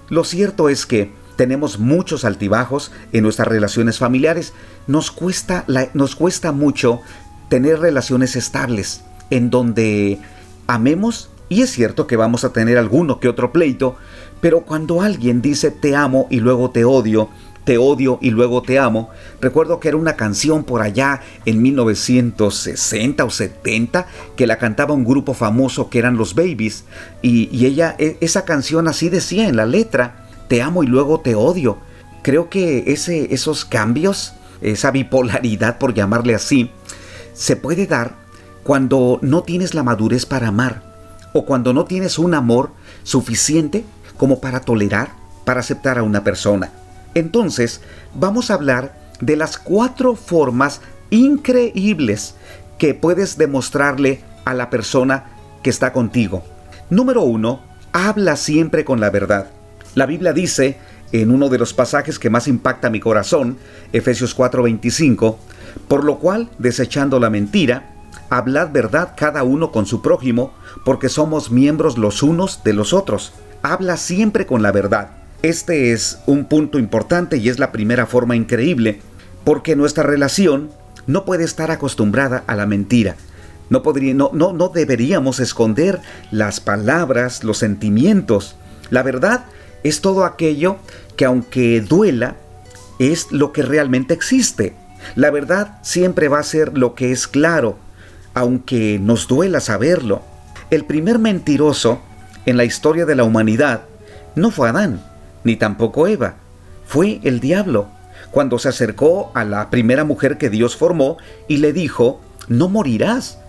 Lo 0.10 0.24
cierto 0.24 0.70
es 0.70 0.86
que 0.86 1.12
tenemos 1.36 1.80
muchos 1.80 2.26
altibajos 2.26 2.92
en 3.14 3.24
nuestras 3.24 3.48
relaciones 3.48 3.98
familiares. 3.98 4.54
Nos 4.88 5.12
cuesta, 5.12 5.66
nos 5.94 6.16
cuesta 6.16 6.52
mucho 6.52 7.02
tener 7.48 7.80
relaciones 7.80 8.36
estables 8.36 9.04
en 9.30 9.50
donde 9.50 10.20
amemos 10.68 11.30
y 11.50 11.64
es 11.64 11.72
cierto 11.72 12.08
que 12.08 12.16
vamos 12.16 12.44
a 12.44 12.54
tener 12.54 12.78
alguno 12.78 13.20
que 13.20 13.28
otro 13.28 13.52
pleito, 13.52 13.96
pero 14.40 14.62
cuando 14.62 15.02
alguien 15.02 15.42
dice 15.42 15.72
te 15.72 15.96
amo 15.96 16.28
y 16.30 16.40
luego 16.40 16.70
te 16.70 16.86
odio, 16.86 17.30
te 17.70 17.78
odio 17.78 18.18
y 18.20 18.32
luego 18.32 18.64
te 18.64 18.80
amo, 18.80 19.12
recuerdo 19.40 19.80
que 19.80 19.90
era 19.90 19.98
una 19.98 20.16
canción 20.16 20.64
por 20.64 20.82
allá 20.82 21.22
en 21.46 21.62
1960 21.62 23.24
o 23.24 23.30
70 23.30 24.08
que 24.36 24.48
la 24.48 24.58
cantaba 24.58 24.96
un 24.96 25.06
grupo 25.06 25.36
famoso 25.36 25.88
que 25.88 26.00
eran 26.00 26.18
los 26.18 26.34
Babies 26.34 26.86
y, 27.22 27.48
y 27.56 27.68
ella, 27.68 27.96
e, 28.00 28.18
esa 28.22 28.44
canción 28.44 28.88
así 28.88 29.10
decía 29.10 29.48
en 29.48 29.56
la 29.56 29.68
letra, 29.68 30.26
te 30.48 30.64
amo 30.64 30.82
y 30.82 30.88
luego 30.88 31.20
te 31.20 31.36
odio. 31.36 31.78
Creo 32.24 32.50
que 32.50 32.86
ese, 32.88 33.36
esos 33.36 33.66
cambios, 33.66 34.34
esa 34.62 34.90
bipolaridad 34.90 35.78
por 35.78 35.94
llamarle 35.94 36.34
así, 36.34 36.72
se 37.34 37.56
puede 37.56 37.86
dar 37.86 38.16
cuando 38.64 39.20
no 39.22 39.44
tienes 39.44 39.76
la 39.76 39.84
madurez 39.84 40.26
para 40.26 40.48
amar 40.48 40.82
o 41.34 41.46
cuando 41.46 41.72
no 41.72 41.86
tienes 41.86 42.18
un 42.18 42.34
amor 42.34 42.72
suficiente 43.04 43.86
como 44.18 44.42
para 44.42 44.62
tolerar, 44.62 45.12
para 45.46 45.60
aceptar 45.60 46.00
a 46.00 46.04
una 46.04 46.24
persona. 46.24 46.72
Entonces, 47.14 47.82
vamos 48.14 48.50
a 48.50 48.56
hablar 48.56 48.98
de 49.20 49.36
las 49.36 49.58
cuatro 49.58 50.16
formas 50.16 50.82
increíbles 51.10 52.36
que 52.78 52.94
puedes 52.94 53.38
demostrarle 53.38 54.22
a 54.46 54.54
la 54.54 54.70
persona 54.70 55.26
que 55.64 55.70
está 55.70 55.92
contigo. 55.92 56.44
Número 56.90 57.22
uno, 57.22 57.62
habla 57.92 58.36
siempre 58.36 58.86
con 58.86 59.00
la 59.00 59.10
verdad. 59.10 59.48
La 59.96 60.06
Biblia 60.06 60.34
dice, 60.34 60.78
en 61.12 61.32
uno 61.32 61.50
de 61.50 61.58
los 61.58 61.74
pasajes 61.74 62.20
que 62.20 62.30
más 62.30 62.48
impacta 62.48 62.90
mi 62.90 63.00
corazón, 63.00 63.58
Efesios 63.92 64.36
4:25, 64.36 65.38
por 65.88 66.04
lo 66.04 66.20
cual, 66.20 66.50
desechando 66.58 67.20
la 67.20 67.30
mentira, 67.30 67.92
hablad 68.30 68.72
verdad 68.72 69.14
cada 69.18 69.44
uno 69.44 69.72
con 69.72 69.86
su 69.86 70.02
prójimo, 70.02 70.54
porque 70.86 71.10
somos 71.10 71.52
miembros 71.52 71.98
los 71.98 72.24
unos 72.24 72.64
de 72.64 72.74
los 72.74 72.94
otros. 72.94 73.34
Habla 73.62 73.98
siempre 73.98 74.46
con 74.46 74.62
la 74.62 74.72
verdad. 74.72 75.19
Este 75.42 75.94
es 75.94 76.20
un 76.26 76.46
punto 76.46 76.80
importante 76.80 77.38
y 77.38 77.48
es 77.48 77.60
la 77.60 77.72
primera 77.72 78.06
forma 78.06 78.36
increíble, 78.36 79.00
porque 79.46 79.78
nuestra 79.78 80.04
relación 80.04 80.70
no 81.08 81.24
puede 81.24 81.46
estar 81.46 81.72
acostumbrada 81.72 82.44
a 82.46 82.58
la 82.58 82.66
mentira. 82.66 83.16
No, 83.70 83.82
podría, 83.82 84.14
no, 84.14 84.32
no, 84.34 84.52
no 84.52 84.68
deberíamos 84.68 85.40
esconder 85.40 86.02
las 86.30 86.60
palabras, 86.60 87.46
los 87.46 87.58
sentimientos. 87.58 88.58
La 88.90 89.02
verdad 89.02 89.46
es 89.84 90.02
todo 90.02 90.26
aquello 90.26 90.76
que 91.16 91.24
aunque 91.24 91.80
duela, 91.80 92.36
es 93.00 93.32
lo 93.32 93.54
que 93.54 93.62
realmente 93.62 94.14
existe. 94.14 94.76
La 95.16 95.32
verdad 95.32 95.80
siempre 95.84 96.28
va 96.28 96.40
a 96.40 96.44
ser 96.44 96.78
lo 96.78 96.96
que 96.96 97.14
es 97.14 97.30
claro, 97.30 97.78
aunque 98.34 99.00
nos 99.02 99.30
duela 99.30 99.62
saberlo. 99.62 100.22
El 100.70 100.84
primer 100.84 101.18
mentiroso 101.18 102.02
en 102.46 102.58
la 102.58 102.66
historia 102.66 103.06
de 103.06 103.16
la 103.16 103.24
humanidad 103.24 103.84
no 104.36 104.52
fue 104.52 104.68
Adán, 104.68 105.02
ni 105.44 105.56
tampoco 105.56 106.08
Eva, 106.08 106.36
fue 106.86 107.20
el 107.24 107.40
diablo, 107.40 107.88
cuando 108.32 108.60
se 108.60 108.70
acercó 108.70 109.32
a 109.34 109.44
la 109.44 109.70
primera 109.70 110.04
mujer 110.04 110.38
que 110.38 110.50
Dios 110.50 110.76
formó 110.76 111.18
y 111.48 111.58
le 111.58 111.74
dijo, 111.74 112.22
no 112.48 112.70
morirás, 112.70 113.40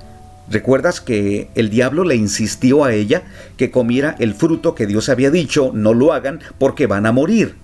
¿Recuerdas 0.51 1.01
que 1.01 1.49
el 1.55 1.71
diablo 1.71 2.03
le 2.03 2.17
insistió 2.17 2.83
a 2.83 2.93
ella 2.93 3.23
que 3.57 3.71
comiera 3.71 4.17
el 4.19 4.35
fruto 4.35 4.75
que 4.75 4.89
Dios 4.89 5.09
había 5.09 5.31
dicho, 5.31 5.71
no 5.73 5.95
lo 5.95 6.13
hagan 6.13 6.41
porque 6.59 6.89
van 6.89 7.07
a 7.07 7.13
morir? 7.13 7.55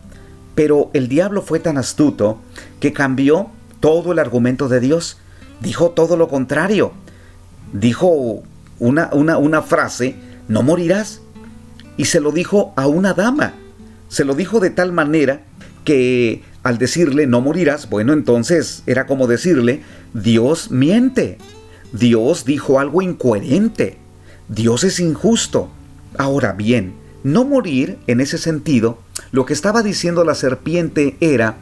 Pero 0.55 0.91
el 0.95 1.09
diablo 1.09 1.43
fue 1.43 1.59
tan 1.59 1.79
astuto 1.79 2.39
que 2.79 2.93
cambió 2.93 3.49
todo 3.81 4.13
el 4.13 4.21
argumento 4.21 4.69
de 4.69 4.79
Dios. 4.79 5.19
Dijo 5.61 5.91
todo 5.91 6.17
lo 6.17 6.29
contrario. 6.29 6.93
Dijo 7.73 8.43
una, 8.79 9.11
una, 9.13 9.37
una 9.37 9.63
frase, 9.63 10.15
no 10.47 10.63
morirás. 10.63 11.21
Y 11.97 12.05
se 12.05 12.21
lo 12.21 12.31
dijo 12.31 12.73
a 12.77 12.87
una 12.87 13.15
dama. 13.15 13.55
Se 14.17 14.25
lo 14.25 14.35
dijo 14.35 14.61
de 14.61 14.71
tal 14.71 14.95
manera 14.95 15.43
que 15.85 16.41
al 16.63 16.79
decirle 16.79 17.27
no 17.27 17.43
morirás, 17.43 17.91
bueno, 17.91 18.15
entonces 18.15 18.83
era 18.87 19.05
como 19.05 19.27
decirle, 19.27 19.83
Dios 20.15 20.71
miente. 20.71 21.37
Dios 21.93 22.47
dijo 22.47 22.81
algo 22.81 23.03
incoherente. 23.03 23.99
Dios 24.49 24.85
es 24.85 25.01
injusto. 25.01 25.69
Ahora 26.17 26.55
bien, 26.55 26.95
no 27.25 27.45
morir 27.45 27.99
en 28.07 28.23
ese 28.23 28.39
sentido, 28.39 28.99
lo 29.33 29.45
que 29.45 29.53
estaba 29.53 29.83
diciendo 29.83 30.25
la 30.25 30.35
serpiente 30.35 31.19
era 31.21 31.59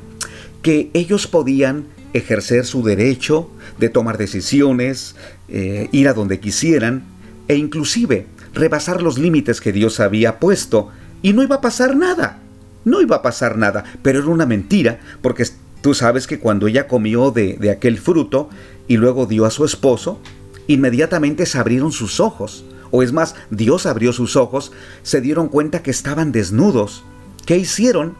que 0.63 0.91
ellos 0.95 1.27
podían 1.27 1.87
ejercer 2.13 2.67
su 2.67 2.85
derecho 2.85 3.51
de 3.81 3.89
tomar 3.89 4.17
decisiones, 4.17 5.17
eh, 5.49 5.89
ir 5.91 6.07
a 6.07 6.15
donde 6.15 6.39
quisieran 6.39 7.03
e 7.49 7.57
inclusive 7.57 8.27
rebasar 8.53 9.03
los 9.03 9.19
límites 9.19 9.61
que 9.61 9.73
Dios 9.73 9.99
había 9.99 10.39
puesto 10.39 10.91
y 11.21 11.33
no 11.33 11.43
iba 11.43 11.57
a 11.57 11.61
pasar 11.61 11.97
nada. 11.97 12.43
No 12.85 13.01
iba 13.01 13.17
a 13.17 13.23
pasar 13.23 13.57
nada, 13.57 13.85
pero 14.03 14.19
era 14.19 14.29
una 14.29 14.47
mentira 14.47 15.01
porque 15.23 15.47
tú 15.81 15.95
sabes 15.95 16.27
que 16.27 16.39
cuando 16.39 16.67
ella 16.67 16.87
comió 16.87 17.31
de, 17.31 17.57
de 17.59 17.71
aquel 17.71 17.99
fruto 17.99 18.49
y 18.89 18.97
luego 18.97 19.27
dio 19.27 19.45
a 19.47 19.51
su 19.51 19.65
esposo, 19.65 20.21
inmediatamente 20.67 21.47
se 21.47 21.59
abrieron 21.59 21.93
sus 21.93 22.21
ojos 22.21 22.65
o 22.97 23.03
es 23.03 23.13
más, 23.13 23.35
Dios 23.51 23.87
abrió 23.87 24.13
sus 24.13 24.37
ojos, 24.37 24.71
se 25.03 25.21
dieron 25.21 25.49
cuenta 25.49 25.83
que 25.83 25.91
estaban 25.91 26.31
desnudos. 26.31 27.03
¿Qué 27.45 27.57
hicieron? 27.57 28.15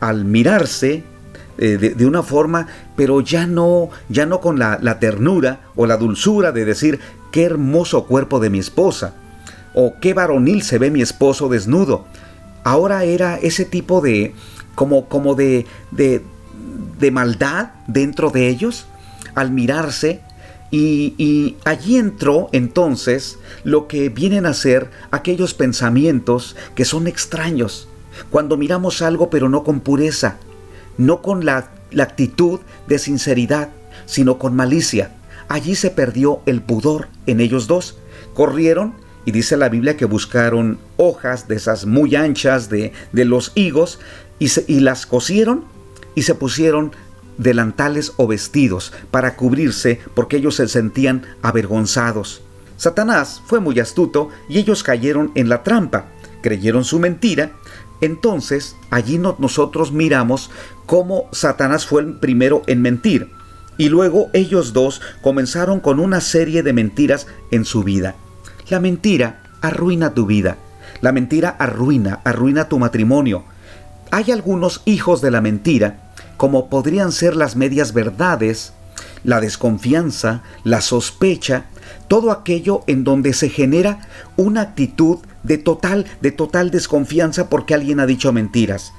Al 0.00 0.24
mirarse 0.24 1.04
eh, 1.58 1.76
de, 1.76 2.06
una 2.06 2.22
forma, 2.22 2.66
pero 2.96 3.20
ya 3.20 3.46
no, 3.46 3.90
ya 4.08 4.24
no 4.24 4.40
con 4.40 4.58
la, 4.58 4.78
la 4.80 5.00
ternura 5.00 5.60
o 5.76 5.84
la 5.84 5.98
dulzura 5.98 6.50
de 6.50 6.64
decir, 6.64 6.98
qué 7.30 7.44
hermoso 7.44 8.06
cuerpo 8.06 8.40
de 8.40 8.48
mi 8.48 8.58
esposa, 8.58 9.12
o 9.74 9.96
qué 10.00 10.14
varonil 10.14 10.62
se 10.62 10.78
ve 10.78 10.90
mi 10.90 11.02
esposo 11.02 11.50
desnudo. 11.50 12.06
Ahora 12.66 13.04
era 13.04 13.36
ese 13.36 13.64
tipo 13.64 14.00
de, 14.00 14.34
como, 14.74 15.08
como 15.08 15.36
de, 15.36 15.66
de, 15.92 16.20
de 16.98 17.10
maldad 17.12 17.68
dentro 17.86 18.30
de 18.30 18.48
ellos. 18.48 18.86
Al 19.36 19.52
mirarse, 19.52 20.20
y, 20.72 21.56
allí 21.64 21.96
entró 21.96 22.48
entonces 22.50 23.38
lo 23.62 23.86
que 23.86 24.08
vienen 24.08 24.46
a 24.46 24.52
ser 24.52 24.90
aquellos 25.12 25.54
pensamientos 25.54 26.56
que 26.74 26.84
son 26.84 27.06
extraños, 27.06 27.86
cuando 28.30 28.56
miramos 28.56 29.00
algo 29.00 29.30
pero 29.30 29.48
no 29.48 29.62
con 29.62 29.78
pureza, 29.78 30.38
no 30.98 31.22
con 31.22 31.44
la, 31.44 31.70
la 31.92 32.02
actitud 32.02 32.58
de 32.88 32.98
sinceridad, 32.98 33.68
sino 34.06 34.38
con 34.38 34.56
malicia. 34.56 35.12
Allí 35.46 35.76
se 35.76 35.90
perdió 35.92 36.40
el 36.46 36.62
pudor 36.62 37.06
en 37.26 37.38
ellos 37.38 37.68
dos. 37.68 37.96
Corrieron 38.34 39.05
y 39.26 39.32
dice 39.32 39.56
la 39.58 39.68
Biblia 39.68 39.96
que 39.96 40.06
buscaron 40.06 40.78
hojas 40.96 41.48
de 41.48 41.56
esas 41.56 41.84
muy 41.84 42.14
anchas 42.14 42.70
de, 42.70 42.92
de 43.12 43.24
los 43.26 43.52
higos 43.56 43.98
y, 44.38 44.80
las 44.80 45.04
cosieron 45.04 45.64
y 46.14 46.22
se 46.22 46.36
pusieron 46.36 46.92
delantales 47.36 48.12
o 48.16 48.26
vestidos 48.28 48.92
para 49.10 49.36
cubrirse 49.36 50.00
porque 50.14 50.36
ellos 50.36 50.54
se 50.54 50.68
sentían 50.68 51.26
avergonzados. 51.42 52.40
Satanás 52.76 53.42
fue 53.46 53.58
muy 53.58 53.80
astuto 53.80 54.30
y 54.48 54.58
ellos 54.58 54.84
cayeron 54.84 55.32
en 55.34 55.48
la 55.48 55.64
trampa, 55.64 56.06
creyeron 56.40 56.84
su 56.84 57.00
mentira. 57.00 57.50
Entonces 58.00 58.76
allí 58.90 59.18
nosotros 59.18 59.90
miramos 59.90 60.50
cómo 60.86 61.28
Satanás 61.32 61.84
fue 61.84 62.02
el 62.02 62.14
primero 62.20 62.62
en 62.68 62.80
mentir 62.80 63.32
y 63.76 63.88
luego 63.88 64.30
ellos 64.34 64.72
dos 64.72 65.00
comenzaron 65.20 65.80
con 65.80 65.98
una 65.98 66.20
serie 66.20 66.62
de 66.62 66.72
mentiras 66.72 67.26
en 67.50 67.64
su 67.64 67.82
vida. 67.82 68.14
La 68.68 68.80
mentira 68.80 69.42
arruina 69.60 70.12
tu 70.12 70.26
vida. 70.26 70.56
La 71.00 71.12
mentira 71.12 71.50
arruina, 71.50 72.20
arruina 72.24 72.68
tu 72.68 72.80
matrimonio. 72.80 73.44
Hay 74.10 74.32
algunos 74.32 74.82
hijos 74.86 75.20
de 75.20 75.30
la 75.30 75.40
mentira 75.40 76.12
como 76.36 76.68
podrían 76.68 77.12
ser 77.12 77.36
las 77.36 77.54
medias 77.54 77.92
verdades, 77.92 78.72
la 79.22 79.40
desconfianza, 79.40 80.42
la 80.64 80.80
sospecha, 80.80 81.66
todo 82.08 82.32
aquello 82.32 82.82
en 82.88 83.04
donde 83.04 83.34
se 83.34 83.50
genera 83.50 84.08
una 84.36 84.62
actitud 84.62 85.18
de 85.44 85.58
total, 85.58 86.06
de 86.20 86.32
total 86.32 86.72
desconfianza 86.72 87.48
porque 87.48 87.74
alguien 87.74 88.00
ha 88.00 88.06
dicho 88.06 88.32
mentiras. 88.32 88.92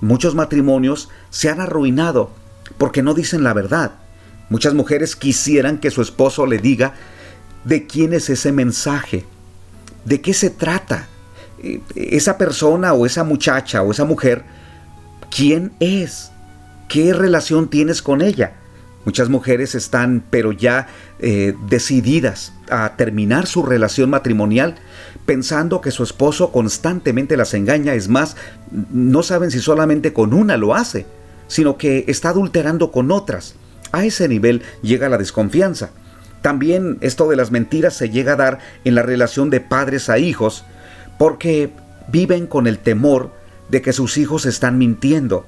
Muchos 0.00 0.36
matrimonios 0.36 1.08
se 1.30 1.50
han 1.50 1.60
arruinado 1.60 2.30
porque 2.78 3.02
no 3.02 3.14
dicen 3.14 3.42
la 3.42 3.52
verdad. 3.52 3.92
Muchas 4.48 4.74
mujeres 4.74 5.16
quisieran 5.16 5.78
que 5.78 5.90
su 5.90 6.02
esposo 6.02 6.46
le 6.46 6.58
diga 6.58 6.94
de 7.64 7.86
quién 7.86 8.12
es 8.12 8.30
ese 8.30 8.52
mensaje, 8.52 9.24
de 10.04 10.20
qué 10.20 10.32
se 10.34 10.50
trata, 10.50 11.08
eh, 11.62 11.80
esa 11.94 12.38
persona 12.38 12.92
o 12.92 13.06
esa 13.06 13.24
muchacha 13.24 13.82
o 13.82 13.90
esa 13.90 14.04
mujer, 14.04 14.44
quién 15.34 15.72
es. 15.80 16.30
¿Qué 16.88 17.12
relación 17.12 17.68
tienes 17.68 18.00
con 18.00 18.22
ella? 18.22 18.54
Muchas 19.04 19.28
mujeres 19.28 19.74
están, 19.74 20.24
pero 20.30 20.52
ya 20.52 20.88
eh, 21.18 21.54
decididas 21.68 22.52
a 22.70 22.96
terminar 22.96 23.46
su 23.46 23.62
relación 23.62 24.10
matrimonial, 24.10 24.76
pensando 25.26 25.80
que 25.80 25.90
su 25.90 26.02
esposo 26.02 26.50
constantemente 26.52 27.36
las 27.36 27.54
engaña. 27.54 27.94
Es 27.94 28.08
más, 28.08 28.36
no 28.70 29.22
saben 29.22 29.50
si 29.50 29.60
solamente 29.60 30.12
con 30.12 30.32
una 30.32 30.56
lo 30.56 30.74
hace, 30.74 31.06
sino 31.46 31.76
que 31.76 32.04
está 32.08 32.30
adulterando 32.30 32.90
con 32.90 33.10
otras. 33.10 33.54
A 33.92 34.04
ese 34.04 34.28
nivel 34.28 34.62
llega 34.82 35.08
la 35.08 35.18
desconfianza. 35.18 35.90
También 36.42 36.98
esto 37.00 37.28
de 37.28 37.36
las 37.36 37.50
mentiras 37.50 37.94
se 37.94 38.10
llega 38.10 38.34
a 38.34 38.36
dar 38.36 38.58
en 38.84 38.94
la 38.94 39.02
relación 39.02 39.50
de 39.50 39.60
padres 39.60 40.08
a 40.08 40.18
hijos, 40.18 40.64
porque 41.18 41.70
viven 42.08 42.46
con 42.46 42.66
el 42.66 42.78
temor 42.78 43.32
de 43.68 43.82
que 43.82 43.92
sus 43.92 44.16
hijos 44.16 44.46
están 44.46 44.78
mintiendo 44.78 45.44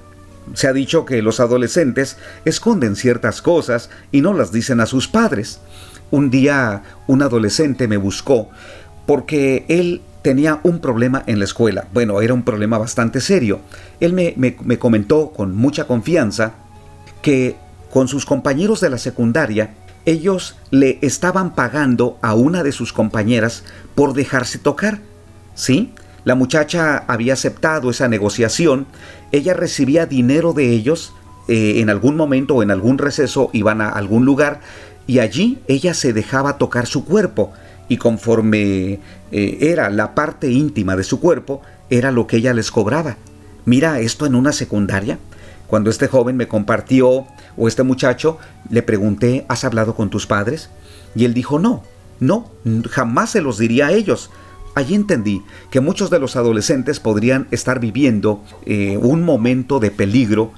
se 0.54 0.66
ha 0.66 0.72
dicho 0.72 1.04
que 1.04 1.22
los 1.22 1.40
adolescentes 1.40 2.16
esconden 2.44 2.96
ciertas 2.96 3.42
cosas 3.42 3.90
y 4.10 4.20
no 4.20 4.32
las 4.32 4.52
dicen 4.52 4.80
a 4.80 4.86
sus 4.86 5.08
padres. 5.08 5.60
Un 6.10 6.30
día 6.30 6.82
un 7.06 7.22
adolescente 7.22 7.86
me 7.86 7.96
buscó 7.96 8.50
porque 9.06 9.64
él 9.68 10.02
tenía 10.22 10.60
un 10.62 10.80
problema 10.80 11.22
en 11.26 11.38
la 11.38 11.44
escuela. 11.44 11.86
Bueno, 11.92 12.20
era 12.20 12.34
un 12.34 12.42
problema 12.42 12.78
bastante 12.78 13.20
serio. 13.20 13.60
Él 14.00 14.12
me, 14.12 14.34
me, 14.36 14.78
comentó 14.78 15.30
con 15.30 15.54
mucha 15.54 15.86
confianza 15.86 16.54
que 17.22 17.56
con 17.90 18.08
sus 18.08 18.26
compañeros 18.26 18.80
de 18.80 18.90
la 18.90 18.98
secundaria, 18.98 19.74
ellos 20.06 20.56
le 20.70 20.98
estaban 21.02 21.54
pagando 21.54 22.18
a 22.22 22.34
una 22.34 22.62
de 22.62 22.72
sus 22.72 22.92
compañeras 22.92 23.64
por 23.94 24.14
dejarse 24.14 24.58
tocar. 24.58 25.00
¿Sí? 25.54 25.92
La 26.24 26.34
muchacha 26.34 27.04
había 27.06 27.32
aceptado 27.32 27.90
esa 27.90 28.08
negociación, 28.08 28.86
ella 29.32 29.54
recibía 29.54 30.06
dinero 30.06 30.52
de 30.52 30.70
ellos, 30.70 31.12
eh, 31.48 31.80
en 31.80 31.90
algún 31.90 32.16
momento 32.16 32.56
o 32.56 32.62
en 32.62 32.70
algún 32.70 32.98
receso 32.98 33.50
iban 33.52 33.80
a 33.80 33.88
algún 33.88 34.24
lugar 34.24 34.60
y 35.06 35.18
allí 35.18 35.58
ella 35.66 35.94
se 35.94 36.12
dejaba 36.12 36.58
tocar 36.58 36.86
su 36.86 37.04
cuerpo 37.04 37.52
y 37.88 37.96
conforme 37.96 39.00
eh, 39.32 39.58
era 39.60 39.90
la 39.90 40.14
parte 40.14 40.50
íntima 40.50 40.94
de 40.94 41.02
su 41.02 41.18
cuerpo, 41.18 41.62
era 41.88 42.12
lo 42.12 42.26
que 42.26 42.36
ella 42.36 42.54
les 42.54 42.70
cobraba. 42.70 43.16
Mira 43.64 43.98
esto 43.98 44.26
en 44.26 44.36
una 44.36 44.52
secundaria. 44.52 45.18
Cuando 45.66 45.90
este 45.90 46.06
joven 46.06 46.36
me 46.36 46.46
compartió, 46.46 47.26
o 47.60 47.68
este 47.68 47.82
muchacho, 47.82 48.38
le 48.70 48.82
pregunté, 48.82 49.44
¿has 49.48 49.64
hablado 49.64 49.94
con 49.94 50.08
tus 50.08 50.26
padres? 50.26 50.70
Y 51.14 51.26
él 51.26 51.34
dijo, 51.34 51.58
no, 51.58 51.82
no, 52.18 52.50
jamás 52.88 53.30
se 53.30 53.42
los 53.42 53.58
diría 53.58 53.88
a 53.88 53.92
ellos. 53.92 54.30
Allí 54.74 54.94
entendí 54.94 55.42
que 55.70 55.80
muchos 55.80 56.08
de 56.08 56.18
los 56.18 56.36
adolescentes 56.36 57.00
podrían 57.00 57.48
estar 57.50 57.78
viviendo 57.78 58.42
eh, 58.64 58.96
un 58.96 59.22
momento 59.22 59.78
de 59.78 59.90
peligro 59.90 60.52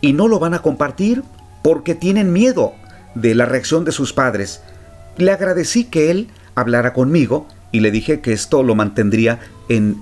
y 0.00 0.12
no 0.12 0.26
lo 0.26 0.40
van 0.40 0.54
a 0.54 0.62
compartir 0.62 1.22
porque 1.62 1.94
tienen 1.94 2.32
miedo 2.32 2.72
de 3.14 3.34
la 3.34 3.46
reacción 3.46 3.84
de 3.84 3.92
sus 3.92 4.12
padres. 4.12 4.60
Le 5.18 5.30
agradecí 5.30 5.84
que 5.84 6.10
él 6.10 6.28
hablara 6.56 6.92
conmigo 6.92 7.46
y 7.70 7.80
le 7.80 7.92
dije 7.92 8.20
que 8.20 8.32
esto 8.32 8.64
lo 8.64 8.74
mantendría 8.74 9.38
en, 9.68 10.00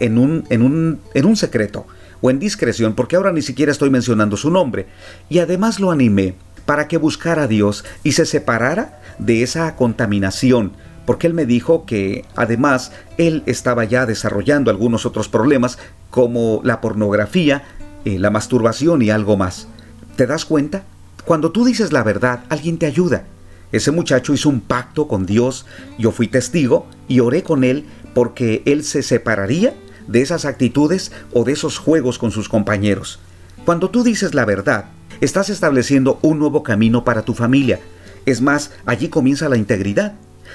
un, 0.00 1.36
secreto 1.36 1.86
o 2.20 2.30
en 2.30 2.38
discreción 2.38 2.94
porque 2.94 3.16
ahora 3.16 3.32
ni 3.32 3.42
siquiera 3.42 3.72
estoy 3.72 3.90
mencionando 3.90 4.36
su 4.36 4.50
nombre. 4.50 4.86
Y 5.28 5.38
además 5.38 5.80
lo 5.80 5.90
animé 5.90 6.34
para 6.66 6.88
que 6.88 6.96
buscara 6.96 7.44
a 7.44 7.48
Dios 7.48 7.84
y 8.02 8.12
se 8.12 8.26
separara 8.26 9.00
de 9.18 9.42
esa 9.42 9.76
contaminación 9.76 10.72
porque 11.10 11.26
él 11.26 11.34
me 11.34 11.44
dijo 11.44 11.86
que 11.86 12.24
además 12.36 12.92
él 13.18 13.42
estaba 13.46 13.82
ya 13.82 14.06
desarrollando 14.06 14.70
algunos 14.70 15.06
otros 15.06 15.28
problemas 15.28 15.76
como 16.08 16.60
la 16.62 16.80
pornografía, 16.80 17.64
eh, 18.04 18.20
la 18.20 18.30
masturbación 18.30 19.02
y 19.02 19.10
algo 19.10 19.36
más. 19.36 19.66
¿Te 20.14 20.28
das 20.28 20.44
cuenta? 20.44 20.84
Cuando 21.24 21.50
tú 21.50 21.64
dices 21.64 21.92
la 21.92 22.04
verdad, 22.04 22.44
alguien 22.48 22.78
te 22.78 22.86
ayuda. 22.86 23.24
Ese 23.72 23.90
muchacho 23.90 24.34
hizo 24.34 24.48
un 24.48 24.60
pacto 24.60 25.08
con 25.08 25.26
Dios, 25.26 25.66
yo 25.98 26.12
fui 26.12 26.28
testigo 26.28 26.86
y 27.08 27.18
oré 27.18 27.42
con 27.42 27.64
él 27.64 27.86
porque 28.14 28.62
él 28.64 28.84
se 28.84 29.02
separaría 29.02 29.74
de 30.10 30.22
esas 30.22 30.44
actitudes 30.44 31.12
o 31.32 31.44
de 31.44 31.52
esos 31.52 31.78
juegos 31.78 32.18
con 32.18 32.30
sus 32.30 32.48
compañeros. 32.48 33.20
Cuando 33.64 33.90
tú 33.90 34.02
dices 34.02 34.34
la 34.34 34.44
verdad, 34.44 34.86
estás 35.20 35.50
estableciendo 35.50 36.18
un 36.22 36.38
nuevo 36.38 36.62
camino 36.62 37.04
para 37.04 37.22
tu 37.22 37.34
familia. 37.34 37.80
Es 38.26 38.40
más, 38.40 38.72
allí 38.86 39.08
comienza 39.08 39.48
la 39.48 39.56
integridad. 39.56 40.14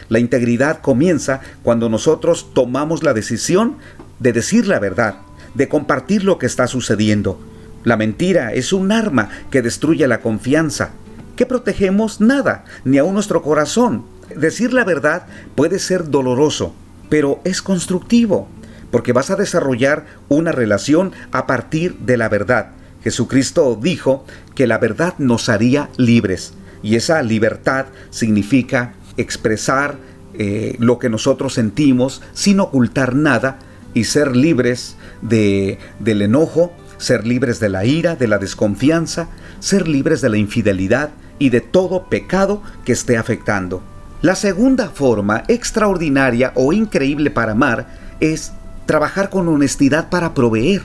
La 0.10 0.20
integridad 0.20 0.82
comienza 0.82 1.40
cuando 1.64 1.90
nosotros 1.90 2.54
tomamos 2.54 3.04
la 3.04 3.14
decisión 3.14 3.78
de 4.20 4.34
decir 4.34 4.68
la 4.68 4.80
verdad, 4.80 5.16
de 5.54 5.70
compartir 5.70 6.24
lo 6.24 6.38
que 6.38 6.46
está 6.46 6.68
sucediendo. 6.68 7.40
La 7.84 7.98
mentira 7.98 8.54
es 8.54 8.74
un 8.74 8.92
arma 8.92 9.30
que 9.52 9.62
destruye 9.62 10.08
la 10.08 10.20
confianza. 10.20 10.92
¿Qué 11.36 11.46
protegemos? 11.46 12.20
Nada, 12.20 12.66
ni 12.84 12.98
aun 12.98 13.14
nuestro 13.14 13.42
corazón. 13.42 14.04
Decir 14.36 14.74
la 14.74 14.84
verdad 14.84 15.28
puede 15.56 15.80
ser 15.80 16.10
doloroso, 16.10 16.74
pero 17.10 17.40
es 17.44 17.62
constructivo, 17.62 18.48
porque 18.96 19.12
vas 19.12 19.30
a 19.30 19.36
desarrollar 19.36 20.06
una 20.30 20.54
relación 20.54 21.12
a 21.34 21.48
partir 21.48 21.98
de 21.98 22.16
la 22.16 22.30
verdad. 22.30 22.68
Jesucristo 23.04 23.78
dijo 23.82 24.26
que 24.56 24.68
la 24.68 24.78
verdad 24.78 25.16
nos 25.18 25.50
haría 25.50 25.90
libres, 25.98 26.54
y 26.82 26.96
esa 26.96 27.22
libertad 27.22 27.88
significa 28.10 28.94
expresar 29.18 29.98
eh, 30.36 30.78
lo 30.80 30.98
que 30.98 31.10
nosotros 31.10 31.56
sentimos 31.56 32.22
sin 32.32 32.62
ocultar 32.62 33.16
nada 33.16 33.60
y 33.94 34.06
ser 34.06 34.34
libres 34.34 34.96
de, 35.22 35.78
del 36.00 36.22
enojo, 36.22 36.72
ser 36.98 37.28
libres 37.28 37.60
de 37.60 37.68
la 37.68 37.84
ira, 37.84 38.16
de 38.16 38.30
la 38.30 38.38
desconfianza, 38.38 39.28
ser 39.60 39.90
libres 39.90 40.22
de 40.22 40.30
la 40.30 40.38
infidelidad 40.38 41.10
y 41.38 41.50
de 41.50 41.60
todo 41.60 42.06
pecado 42.08 42.64
que 42.86 42.94
esté 42.94 43.18
afectando. 43.18 43.84
La 44.22 44.36
segunda 44.36 44.88
forma 44.88 45.44
extraordinaria 45.50 46.54
o 46.56 46.72
increíble 46.72 47.30
para 47.30 47.52
amar 47.52 47.88
es 48.22 48.54
trabajar 48.86 49.30
con 49.30 49.48
honestidad 49.48 50.10
para 50.10 50.34
proveer. 50.34 50.84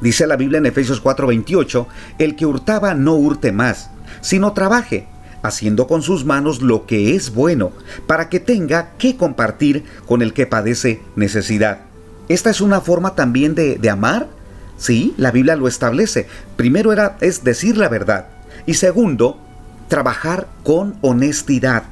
Dice 0.00 0.26
la 0.26 0.36
Biblia 0.36 0.58
en 0.58 0.66
Efesios 0.66 1.00
4:28, 1.02 1.86
el 2.18 2.34
que 2.36 2.46
hurtaba 2.46 2.94
no 2.94 3.14
hurte 3.14 3.52
más, 3.52 3.90
sino 4.20 4.52
trabaje, 4.52 5.06
haciendo 5.42 5.86
con 5.86 6.02
sus 6.02 6.24
manos 6.24 6.60
lo 6.60 6.86
que 6.86 7.14
es 7.14 7.32
bueno, 7.34 7.72
para 8.06 8.28
que 8.28 8.40
tenga 8.40 8.92
que 8.98 9.16
compartir 9.16 9.84
con 10.06 10.22
el 10.22 10.32
que 10.32 10.46
padece 10.46 11.00
necesidad. 11.14 11.80
Esta 12.28 12.50
es 12.50 12.60
una 12.60 12.80
forma 12.80 13.14
también 13.14 13.54
de, 13.54 13.76
de 13.76 13.90
amar. 13.90 14.28
Sí, 14.76 15.14
la 15.16 15.30
Biblia 15.30 15.54
lo 15.54 15.68
establece. 15.68 16.26
Primero 16.56 16.92
era, 16.92 17.16
es 17.20 17.44
decir 17.44 17.76
la 17.76 17.88
verdad. 17.88 18.26
Y 18.66 18.74
segundo, 18.74 19.38
trabajar 19.88 20.48
con 20.64 20.96
honestidad. 21.00 21.84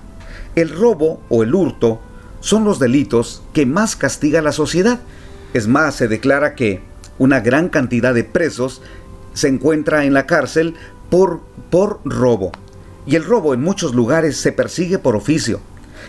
El 0.56 0.70
robo 0.70 1.22
o 1.28 1.42
el 1.42 1.54
hurto 1.54 2.00
son 2.40 2.64
los 2.64 2.78
delitos 2.78 3.42
que 3.52 3.66
más 3.66 3.94
castiga 3.94 4.42
la 4.42 4.52
sociedad. 4.52 5.00
Es 5.52 5.66
más, 5.66 5.96
se 5.96 6.06
declara 6.06 6.54
que 6.54 6.80
una 7.18 7.40
gran 7.40 7.68
cantidad 7.68 8.14
de 8.14 8.24
presos 8.24 8.82
se 9.34 9.48
encuentra 9.48 10.04
en 10.04 10.14
la 10.14 10.26
cárcel 10.26 10.74
por, 11.10 11.40
por 11.70 12.00
robo. 12.04 12.52
Y 13.06 13.16
el 13.16 13.24
robo 13.24 13.52
en 13.54 13.62
muchos 13.62 13.94
lugares 13.94 14.36
se 14.36 14.52
persigue 14.52 14.98
por 14.98 15.16
oficio. 15.16 15.60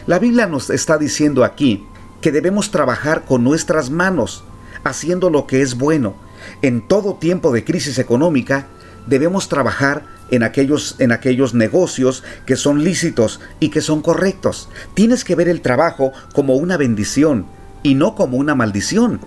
La 0.05 0.19
Biblia 0.19 0.47
nos 0.47 0.69
está 0.69 0.97
diciendo 0.97 1.43
aquí 1.43 1.85
que 2.21 2.31
debemos 2.31 2.69
trabajar 2.69 3.25
con 3.25 3.43
nuestras 3.43 3.89
manos, 3.89 4.43
haciendo 4.83 5.29
lo 5.29 5.47
que 5.47 5.61
es 5.61 5.75
bueno. 5.75 6.15
En 6.61 6.87
todo 6.87 7.15
tiempo 7.15 7.51
de 7.51 7.63
crisis 7.63 7.97
económica, 7.97 8.67
debemos 9.07 9.49
trabajar 9.49 10.05
en 10.29 10.43
aquellos, 10.43 10.95
en 10.99 11.11
aquellos 11.11 11.53
negocios 11.53 12.23
que 12.45 12.55
son 12.55 12.83
lícitos 12.83 13.39
y 13.59 13.69
que 13.69 13.81
son 13.81 14.01
correctos. 14.01 14.69
Tienes 14.93 15.23
que 15.23 15.35
ver 15.35 15.49
el 15.49 15.61
trabajo 15.61 16.13
como 16.33 16.55
una 16.55 16.77
bendición 16.77 17.47
y 17.83 17.95
no 17.95 18.15
como 18.15 18.37
una 18.37 18.55
maldición. 18.55 19.19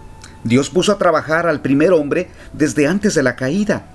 Dios 0.44 0.70
puso 0.70 0.92
a 0.92 0.98
trabajar 0.98 1.46
al 1.46 1.60
primer 1.62 1.92
hombre 1.92 2.28
desde 2.52 2.86
antes 2.86 3.14
de 3.14 3.22
la 3.22 3.36
caída. 3.36 3.86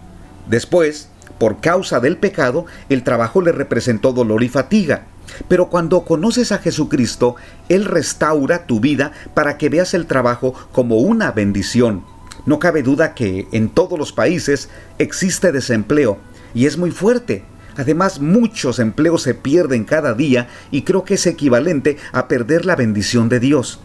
Después, 0.48 1.10
por 1.38 1.62
causa 1.62 2.00
del 2.00 2.18
pecado, 2.18 2.66
el 2.90 3.03
trabajo 3.03 3.42
le 3.42 3.51
representó 3.51 4.14
dolor 4.14 4.44
y 4.44 4.50
fatiga. 4.50 5.05
Pero 5.48 5.70
cuando 5.70 6.03
conoces 6.03 6.51
a 6.51 6.57
Jesucristo, 6.57 7.36
Él 7.70 7.86
restaura 7.86 8.66
tu 8.66 8.79
vida 8.79 9.12
para 9.33 9.57
que 9.57 9.70
veas 9.70 9.94
el 9.94 10.07
trabajo 10.07 10.53
como 10.72 10.98
una 10.98 11.31
bendición. 11.31 12.03
No 12.46 12.60
cabe 12.60 12.83
duda 12.83 13.14
que 13.14 13.48
en 13.51 13.70
todos 13.70 13.98
los 14.00 14.12
países 14.12 14.70
existe 14.98 15.51
desempleo 15.51 16.18
y 16.53 16.66
es 16.66 16.77
muy 16.77 16.92
fuerte. 16.92 17.44
Además, 17.77 18.20
muchos 18.20 18.79
empleos 18.79 19.22
se 19.22 19.36
pierden 19.36 19.86
cada 19.86 20.14
día 20.14 20.48
y 20.72 20.81
creo 20.81 21.03
que 21.03 21.14
es 21.14 21.27
equivalente 21.27 21.98
a 22.12 22.27
perder 22.27 22.66
la 22.66 22.75
bendición 22.75 23.29
de 23.29 23.40
Dios. 23.40 23.79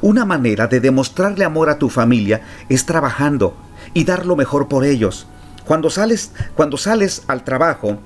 Una 0.00 0.24
manera 0.24 0.66
de 0.66 0.80
demostrarle 0.80 1.44
amor 1.44 1.70
a 1.70 1.78
tu 1.78 1.88
familia 1.88 2.42
es 2.68 2.86
trabajando 2.86 3.54
y 3.94 4.04
dar 4.04 4.26
lo 4.26 4.36
mejor 4.36 4.68
por 4.68 4.84
ellos. 4.84 5.26
Cuando 5.64 5.90
sales, 5.90 6.32
cuando 6.54 6.76
sales 6.76 7.22
al 7.26 7.44
trabajo 7.44 7.98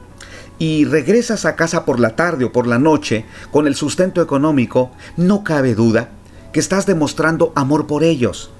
y 0.58 0.84
regresas 0.84 1.44
a 1.44 1.56
casa 1.56 1.84
por 1.84 2.00
la 2.00 2.16
tarde 2.16 2.44
o 2.44 2.52
por 2.52 2.66
la 2.66 2.78
noche 2.78 3.24
con 3.50 3.66
el 3.66 3.74
sustento 3.74 4.22
económico, 4.22 4.90
no 5.16 5.44
cabe 5.44 5.74
duda 5.74 6.10
que 6.52 6.60
estás 6.60 6.86
demostrando 6.86 7.52
amor 7.54 7.86
por 7.86 8.04
ellos. 8.04 8.50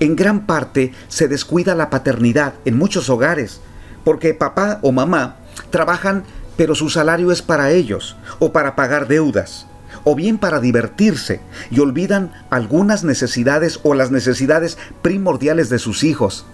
En 0.00 0.16
gran 0.16 0.46
parte 0.46 0.92
se 1.08 1.28
descuida 1.28 1.74
la 1.74 1.90
paternidad 1.90 2.54
en 2.64 2.76
muchos 2.76 3.08
hogares 3.08 3.60
porque 4.04 4.34
papá 4.34 4.78
o 4.82 4.92
mamá 4.92 5.36
trabajan 5.70 6.24
pero 6.56 6.74
su 6.74 6.88
salario 6.88 7.32
es 7.32 7.42
para 7.42 7.70
ellos 7.70 8.16
o 8.38 8.52
para 8.52 8.76
pagar 8.76 9.08
deudas 9.08 9.66
o 10.04 10.14
bien 10.14 10.38
para 10.38 10.60
divertirse 10.60 11.40
y 11.70 11.80
olvidan 11.80 12.32
algunas 12.50 13.04
necesidades 13.04 13.80
o 13.82 13.94
las 13.94 14.10
necesidades 14.10 14.78
primordiales 15.02 15.68
de 15.70 15.78
sus 15.78 16.04
hijos. 16.04 16.46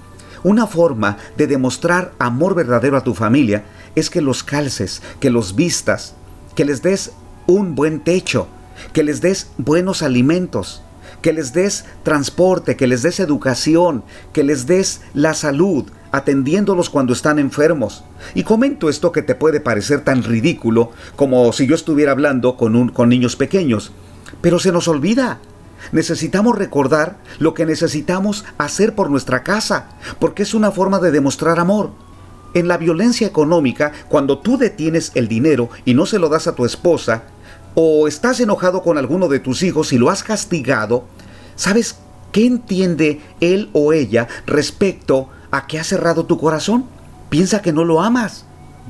Una 0.42 0.66
forma 0.66 1.18
de 1.36 1.46
demostrar 1.46 2.12
amor 2.18 2.54
verdadero 2.54 2.96
a 2.96 3.04
tu 3.04 3.14
familia 3.14 3.64
es 3.94 4.08
que 4.08 4.22
los 4.22 4.42
calces, 4.42 5.02
que 5.20 5.28
los 5.28 5.54
vistas, 5.54 6.14
que 6.54 6.64
les 6.64 6.82
des 6.82 7.12
un 7.46 7.74
buen 7.74 8.00
techo, 8.00 8.48
que 8.92 9.02
les 9.02 9.20
des 9.20 9.48
buenos 9.58 10.02
alimentos, 10.02 10.82
que 11.20 11.32
les 11.32 11.52
des 11.52 11.84
transporte, 12.02 12.76
que 12.76 12.86
les 12.86 13.02
des 13.02 13.20
educación, 13.20 14.02
que 14.32 14.44
les 14.44 14.66
des 14.66 15.02
la 15.12 15.34
salud, 15.34 15.84
atendiéndolos 16.12 16.90
cuando 16.90 17.12
están 17.12 17.38
enfermos. 17.38 18.04
Y 18.34 18.42
comento 18.42 18.88
esto 18.88 19.12
que 19.12 19.22
te 19.22 19.34
puede 19.34 19.60
parecer 19.60 20.02
tan 20.02 20.22
ridículo 20.22 20.92
como 21.16 21.52
si 21.52 21.66
yo 21.66 21.74
estuviera 21.74 22.12
hablando 22.12 22.56
con, 22.56 22.76
un, 22.76 22.88
con 22.88 23.08
niños 23.08 23.36
pequeños. 23.36 23.92
Pero 24.40 24.58
se 24.58 24.72
nos 24.72 24.88
olvida. 24.88 25.38
Necesitamos 25.92 26.58
recordar 26.58 27.16
lo 27.38 27.54
que 27.54 27.66
necesitamos 27.66 28.44
hacer 28.58 28.94
por 28.94 29.10
nuestra 29.10 29.42
casa, 29.42 29.88
porque 30.18 30.42
es 30.42 30.54
una 30.54 30.70
forma 30.70 30.98
de 30.98 31.10
demostrar 31.10 31.58
amor. 31.58 31.90
En 32.52 32.68
la 32.68 32.76
violencia 32.76 33.26
económica, 33.26 33.92
cuando 34.08 34.38
tú 34.38 34.58
detienes 34.58 35.12
el 35.14 35.28
dinero 35.28 35.70
y 35.84 35.94
no 35.94 36.04
se 36.06 36.18
lo 36.18 36.28
das 36.28 36.46
a 36.48 36.54
tu 36.54 36.64
esposa, 36.64 37.22
o 37.74 38.08
estás 38.08 38.40
enojado 38.40 38.82
con 38.82 38.98
alguno 38.98 39.28
de 39.28 39.38
tus 39.38 39.62
hijos 39.62 39.92
y 39.92 39.98
lo 39.98 40.10
has 40.10 40.22
castigado, 40.22 41.04
¿sabes 41.54 41.96
qué 42.32 42.46
entiende 42.46 43.20
él 43.40 43.70
o 43.72 43.92
ella 43.92 44.28
respecto 44.46 45.22
a 45.22 45.39
que 45.66 45.78
has 45.78 45.86
cerrado 45.86 46.26
tu 46.26 46.38
corazón? 46.38 46.86
Piensa 47.28 47.62
que 47.62 47.72
no 47.72 47.84
lo 47.84 48.00
amas. 48.00 48.44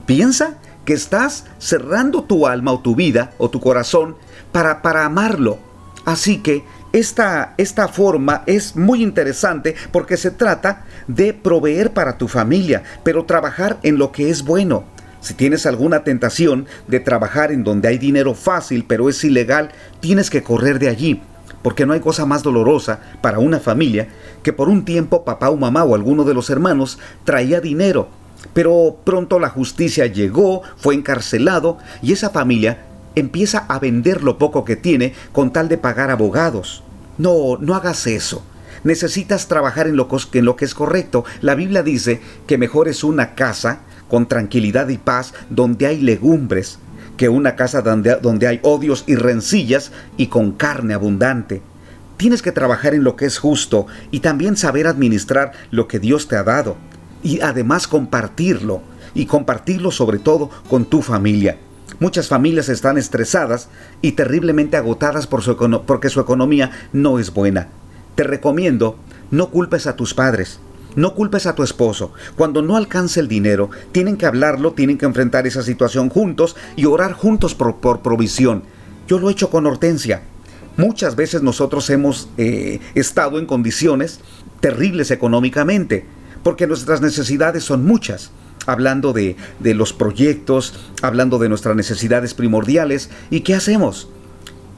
Piensa 0.06 0.56
que 0.84 0.92
estás 0.94 1.44
cerrando 1.58 2.24
tu 2.24 2.46
alma 2.46 2.72
o 2.72 2.80
tu 2.80 2.94
vida 2.94 3.32
o 3.38 3.50
tu 3.50 3.60
corazón 3.60 4.16
para, 4.52 4.82
para 4.82 5.04
amarlo. 5.04 5.58
Así 6.04 6.38
que 6.38 6.64
esta, 6.92 7.54
esta 7.56 7.88
forma 7.88 8.42
es 8.46 8.74
muy 8.74 9.02
interesante 9.02 9.76
porque 9.92 10.16
se 10.16 10.30
trata 10.30 10.84
de 11.06 11.32
proveer 11.32 11.92
para 11.92 12.18
tu 12.18 12.26
familia, 12.26 12.82
pero 13.04 13.24
trabajar 13.24 13.78
en 13.82 13.98
lo 13.98 14.10
que 14.10 14.30
es 14.30 14.42
bueno. 14.42 14.84
Si 15.20 15.34
tienes 15.34 15.66
alguna 15.66 16.02
tentación 16.02 16.66
de 16.88 16.98
trabajar 16.98 17.52
en 17.52 17.62
donde 17.62 17.88
hay 17.88 17.98
dinero 17.98 18.34
fácil 18.34 18.86
pero 18.88 19.08
es 19.08 19.22
ilegal, 19.22 19.70
tienes 20.00 20.30
que 20.30 20.42
correr 20.42 20.78
de 20.78 20.88
allí, 20.88 21.22
porque 21.62 21.86
no 21.86 21.92
hay 21.92 22.00
cosa 22.00 22.26
más 22.26 22.42
dolorosa 22.42 23.00
para 23.20 23.38
una 23.38 23.60
familia 23.60 24.08
que 24.42 24.52
por 24.52 24.68
un 24.68 24.84
tiempo 24.84 25.24
papá 25.24 25.50
o 25.50 25.56
mamá 25.56 25.84
o 25.84 25.94
alguno 25.94 26.24
de 26.24 26.34
los 26.34 26.50
hermanos 26.50 26.98
traía 27.24 27.60
dinero, 27.60 28.08
pero 28.52 28.96
pronto 29.04 29.38
la 29.38 29.50
justicia 29.50 30.06
llegó, 30.06 30.62
fue 30.76 30.94
encarcelado 30.94 31.78
y 32.02 32.12
esa 32.12 32.30
familia 32.30 32.86
empieza 33.14 33.66
a 33.68 33.78
vender 33.78 34.22
lo 34.22 34.38
poco 34.38 34.64
que 34.64 34.76
tiene 34.76 35.14
con 35.32 35.52
tal 35.52 35.68
de 35.68 35.78
pagar 35.78 36.10
abogados. 36.10 36.82
No, 37.18 37.58
no 37.60 37.74
hagas 37.74 38.06
eso. 38.06 38.42
Necesitas 38.82 39.46
trabajar 39.46 39.86
en 39.88 39.96
lo, 39.96 40.08
en 40.32 40.44
lo 40.44 40.56
que 40.56 40.64
es 40.64 40.74
correcto. 40.74 41.24
La 41.42 41.54
Biblia 41.54 41.82
dice 41.82 42.20
que 42.46 42.56
mejor 42.56 42.88
es 42.88 43.04
una 43.04 43.34
casa 43.34 43.80
con 44.08 44.26
tranquilidad 44.26 44.88
y 44.88 44.96
paz 44.96 45.34
donde 45.50 45.86
hay 45.86 46.00
legumbres 46.00 46.78
que 47.20 47.28
una 47.28 47.54
casa 47.54 47.82
donde, 47.82 48.16
donde 48.16 48.46
hay 48.46 48.60
odios 48.62 49.04
y 49.06 49.14
rencillas 49.14 49.92
y 50.16 50.28
con 50.28 50.52
carne 50.52 50.94
abundante. 50.94 51.60
Tienes 52.16 52.40
que 52.40 52.50
trabajar 52.50 52.94
en 52.94 53.04
lo 53.04 53.14
que 53.14 53.26
es 53.26 53.36
justo 53.36 53.86
y 54.10 54.20
también 54.20 54.56
saber 54.56 54.86
administrar 54.86 55.52
lo 55.70 55.86
que 55.86 55.98
Dios 55.98 56.28
te 56.28 56.36
ha 56.36 56.44
dado. 56.44 56.78
Y 57.22 57.42
además 57.42 57.88
compartirlo. 57.88 58.80
Y 59.12 59.26
compartirlo 59.26 59.90
sobre 59.90 60.18
todo 60.18 60.48
con 60.70 60.86
tu 60.86 61.02
familia. 61.02 61.58
Muchas 61.98 62.28
familias 62.28 62.70
están 62.70 62.96
estresadas 62.96 63.68
y 64.00 64.12
terriblemente 64.12 64.78
agotadas 64.78 65.26
por 65.26 65.42
su 65.42 65.58
porque 65.86 66.08
su 66.08 66.20
economía 66.20 66.70
no 66.94 67.18
es 67.18 67.34
buena. 67.34 67.68
Te 68.14 68.22
recomiendo, 68.22 68.96
no 69.30 69.50
culpes 69.50 69.86
a 69.86 69.94
tus 69.94 70.14
padres. 70.14 70.58
No 70.96 71.14
culpes 71.14 71.46
a 71.46 71.54
tu 71.54 71.62
esposo. 71.62 72.12
Cuando 72.36 72.62
no 72.62 72.76
alcance 72.76 73.20
el 73.20 73.28
dinero, 73.28 73.70
tienen 73.92 74.16
que 74.16 74.26
hablarlo, 74.26 74.72
tienen 74.72 74.98
que 74.98 75.06
enfrentar 75.06 75.46
esa 75.46 75.62
situación 75.62 76.08
juntos 76.08 76.56
y 76.76 76.86
orar 76.86 77.12
juntos 77.12 77.54
por, 77.54 78.00
provisión. 78.00 78.64
Yo 79.06 79.18
lo 79.18 79.28
he 79.28 79.32
hecho 79.32 79.50
con 79.50 79.66
Hortensia. 79.66 80.22
Muchas 80.76 81.14
veces 81.14 81.42
nosotros 81.42 81.88
hemos 81.90 82.28
eh, 82.38 82.80
estado 82.94 83.38
en 83.38 83.46
condiciones 83.46 84.20
terribles 84.60 85.10
económicamente, 85.10 86.06
porque 86.42 86.66
nuestras 86.66 87.00
necesidades 87.00 87.64
son 87.64 87.84
muchas. 87.84 88.32
Hablando 88.66 89.12
de, 89.12 89.36
de 89.58 89.74
los 89.74 89.92
proyectos, 89.92 90.74
hablando 91.02 91.38
de 91.38 91.48
nuestras 91.48 91.76
necesidades 91.76 92.34
primordiales. 92.34 93.10
¿Y 93.30 93.40
qué 93.40 93.54
hacemos? 93.54 94.08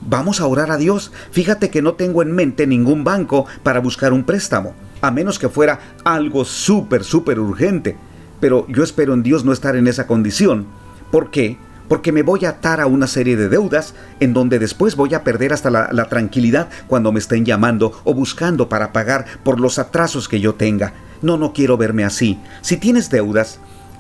Vamos 0.02 0.40
a 0.40 0.46
orar 0.46 0.70
a 0.70 0.76
Dios. 0.76 1.10
Fíjate 1.30 1.70
que 1.70 1.82
no 1.82 1.94
tengo 1.94 2.22
en 2.22 2.32
mente 2.32 2.66
ningún 2.66 3.02
banco 3.02 3.46
para 3.62 3.80
buscar 3.80 4.12
un 4.12 4.24
préstamo 4.24 4.74
a 5.02 5.10
menos 5.10 5.38
que 5.38 5.50
fuera 5.50 5.80
algo 6.04 6.46
súper, 6.46 7.04
súper 7.04 7.38
urgente. 7.38 7.96
Pero 8.40 8.66
yo 8.68 8.82
espero 8.82 9.12
en 9.12 9.22
Dios 9.22 9.44
no 9.44 9.52
estar 9.52 9.76
en 9.76 9.86
esa 9.86 10.06
condición. 10.06 10.66
¿Por 11.10 11.30
qué? 11.30 11.58
Porque 11.88 12.12
me 12.12 12.22
voy 12.22 12.46
a 12.46 12.50
atar 12.50 12.80
a 12.80 12.86
una 12.86 13.06
serie 13.06 13.36
de 13.36 13.48
deudas 13.48 13.94
en 14.20 14.32
donde 14.32 14.58
después 14.58 14.96
voy 14.96 15.12
a 15.12 15.24
perder 15.24 15.52
hasta 15.52 15.70
la, 15.70 15.90
la 15.92 16.08
tranquilidad 16.08 16.70
cuando 16.86 17.12
me 17.12 17.18
estén 17.18 17.44
llamando 17.44 17.92
o 18.04 18.14
buscando 18.14 18.68
para 18.68 18.92
pagar 18.92 19.26
por 19.44 19.60
los 19.60 19.78
atrasos 19.78 20.28
que 20.28 20.40
yo 20.40 20.54
tenga. 20.54 20.94
No, 21.20 21.36
no 21.36 21.52
quiero 21.52 21.76
verme 21.76 22.04
así. 22.04 22.38
Si 22.62 22.76
tienes 22.76 23.10
deudas, 23.10 23.58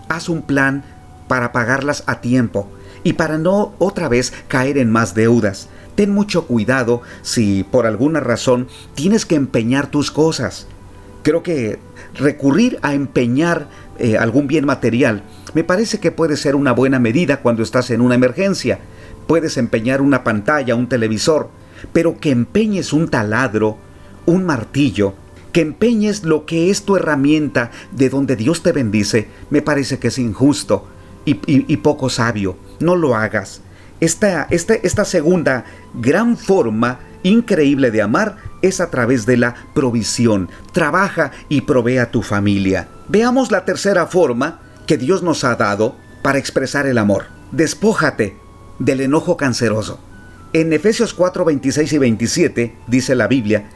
haz 0.08 0.28
un 0.28 0.42
plan 0.42 0.84
para 1.28 1.52
pagarlas 1.52 2.04
a 2.06 2.20
tiempo 2.20 2.70
y 3.04 3.14
para 3.14 3.38
no 3.38 3.74
otra 3.78 4.08
vez 4.08 4.32
caer 4.48 4.78
en 4.78 4.90
más 4.90 5.14
deudas. 5.14 5.68
Ten 5.96 6.10
mucho 6.10 6.46
cuidado 6.46 7.02
si 7.20 7.64
por 7.64 7.86
alguna 7.86 8.20
razón 8.20 8.68
tienes 8.94 9.26
que 9.26 9.34
empeñar 9.34 9.88
tus 9.88 10.10
cosas 10.10 10.66
creo 11.22 11.42
que 11.42 11.78
recurrir 12.14 12.78
a 12.82 12.94
empeñar 12.94 13.68
eh, 13.98 14.16
algún 14.16 14.46
bien 14.46 14.64
material 14.64 15.22
me 15.54 15.64
parece 15.64 16.00
que 16.00 16.10
puede 16.10 16.36
ser 16.36 16.54
una 16.56 16.72
buena 16.72 16.98
medida 16.98 17.40
cuando 17.40 17.62
estás 17.62 17.90
en 17.90 18.00
una 18.00 18.14
emergencia. 18.14 18.78
Puedes 19.26 19.56
empeñar 19.56 20.00
una 20.00 20.24
pantalla, 20.24 20.74
un 20.74 20.88
televisor, 20.88 21.50
pero 21.92 22.18
que 22.18 22.30
empeñes 22.30 22.92
un 22.92 23.08
taladro, 23.08 23.76
un 24.24 24.44
martillo, 24.44 25.14
que 25.52 25.60
empeñes 25.60 26.24
lo 26.24 26.46
que 26.46 26.70
es 26.70 26.84
tu 26.84 26.96
herramienta 26.96 27.70
de 27.90 28.08
donde 28.08 28.36
Dios 28.36 28.62
te 28.62 28.72
bendice, 28.72 29.28
me 29.50 29.60
parece 29.60 29.98
que 29.98 30.08
es 30.08 30.18
injusto 30.18 30.88
y, 31.26 31.76
poco 31.76 32.08
sabio. 32.08 32.56
No 32.80 32.96
lo 32.96 33.14
hagas. 33.14 33.60
Esta, 34.00 34.46
esta, 34.50 34.74
esta 34.74 35.04
segunda 35.04 35.64
gran 35.94 36.36
forma 36.38 37.00
increíble 37.22 37.90
de 37.90 38.02
amar 38.02 38.38
es 38.62 38.80
a 38.80 38.90
través 38.90 39.26
de 39.26 39.36
la 39.36 39.54
provisión. 39.74 40.48
Trabaja 40.72 41.32
y 41.48 41.62
provee 41.62 41.98
a 41.98 42.10
tu 42.10 42.22
familia. 42.22 42.88
Veamos 43.08 43.50
la 43.50 43.64
tercera 43.64 44.06
forma 44.06 44.60
que 44.86 44.96
Dios 44.96 45.22
nos 45.22 45.44
ha 45.44 45.56
dado 45.56 45.96
para 46.22 46.38
expresar 46.38 46.86
el 46.86 46.98
amor. 46.98 47.26
Despójate 47.50 48.36
del 48.78 49.00
enojo 49.00 49.36
canceroso. 49.36 50.00
En 50.52 50.72
Efesios 50.72 51.14
4, 51.14 51.44
26 51.44 51.92
y 51.92 51.98
27 51.98 52.76
dice 52.86 53.14
la 53.14 53.26
Biblia, 53.26 53.70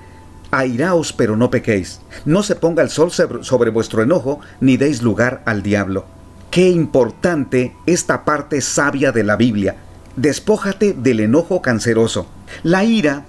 Airaos 0.51 1.13
pero 1.13 1.37
no 1.37 1.51
pequéis, 1.51 2.01
no 2.25 2.43
se 2.43 2.55
ponga 2.55 2.83
el 2.83 2.91
sol 2.91 3.11
sobre 3.11 3.71
vuestro 3.71 4.03
enojo, 4.03 4.41
ni 4.61 4.77
deis 4.77 5.03
lugar 5.03 5.43
al 5.47 5.63
diablo. 5.63 6.05
Qué 6.51 6.69
importante 6.69 7.75
esta 7.87 8.25
parte 8.25 8.61
sabia 8.61 9.13
de 9.13 9.25
la 9.25 9.37
Biblia. 9.37 9.77
Despójate 10.17 10.93
del 10.95 11.21
enojo 11.21 11.61
canceroso. 11.61 12.27
La 12.63 12.85
ira 12.85 13.27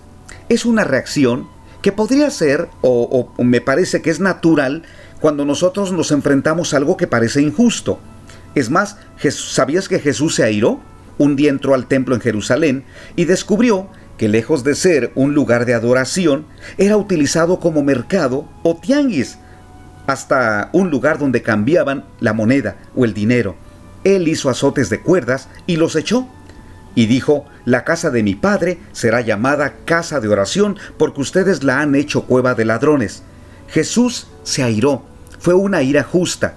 es 0.49 0.65
una 0.65 0.83
reacción 0.83 1.47
que 1.81 1.91
podría 1.91 2.29
ser, 2.31 2.69
o, 2.81 3.31
me 3.37 3.61
parece 3.61 4.01
que 4.01 4.09
es 4.09 4.19
natural, 4.19 4.83
cuando 5.19 5.45
nosotros 5.45 5.91
nos 5.91 6.11
enfrentamos 6.11 6.73
a 6.73 6.77
algo 6.77 6.97
que 6.97 7.07
parece 7.07 7.41
injusto. 7.41 7.99
Es 8.55 8.69
más, 8.69 8.97
¿sabías 9.29 9.87
que 9.87 9.99
Jesús 9.99 10.35
se 10.35 10.43
airó? 10.43 10.79
Un 11.17 11.35
día 11.35 11.49
entró 11.49 11.73
al 11.73 11.87
templo 11.87 12.15
en 12.15 12.21
Jerusalén 12.21 12.83
y 13.15 13.25
descubrió 13.25 13.87
que 14.17 14.27
lejos 14.27 14.63
de 14.63 14.75
ser 14.75 15.11
un 15.15 15.33
lugar 15.33 15.65
de 15.65 15.75
adoración, 15.75 16.45
era 16.77 16.97
utilizado 16.97 17.59
como 17.59 17.83
mercado 17.83 18.49
o 18.63 18.75
tianguis, 18.75 19.37
hasta 20.07 20.69
un 20.73 20.89
lugar 20.89 21.19
donde 21.19 21.41
cambiaban 21.41 22.05
la 22.19 22.33
moneda 22.33 22.77
o 22.95 23.05
el 23.05 23.13
dinero. 23.13 23.55
Él 24.03 24.27
hizo 24.27 24.49
azotes 24.49 24.89
de 24.89 25.01
cuerdas 25.01 25.49
y 25.67 25.75
los 25.75 25.95
echó 25.95 26.27
y 26.97 27.05
dijo, 27.05 27.45
La 27.63 27.83
casa 27.83 28.09
de 28.09 28.23
mi 28.23 28.33
padre 28.33 28.79
será 28.91 29.21
llamada 29.21 29.75
casa 29.85 30.19
de 30.19 30.29
oración 30.29 30.77
porque 30.97 31.21
ustedes 31.21 31.63
la 31.63 31.79
han 31.79 31.93
hecho 31.93 32.23
cueva 32.23 32.55
de 32.55 32.65
ladrones. 32.65 33.21
Jesús 33.67 34.25
se 34.41 34.63
airó, 34.63 35.03
fue 35.37 35.53
una 35.53 35.83
ira 35.83 36.01
justa, 36.01 36.55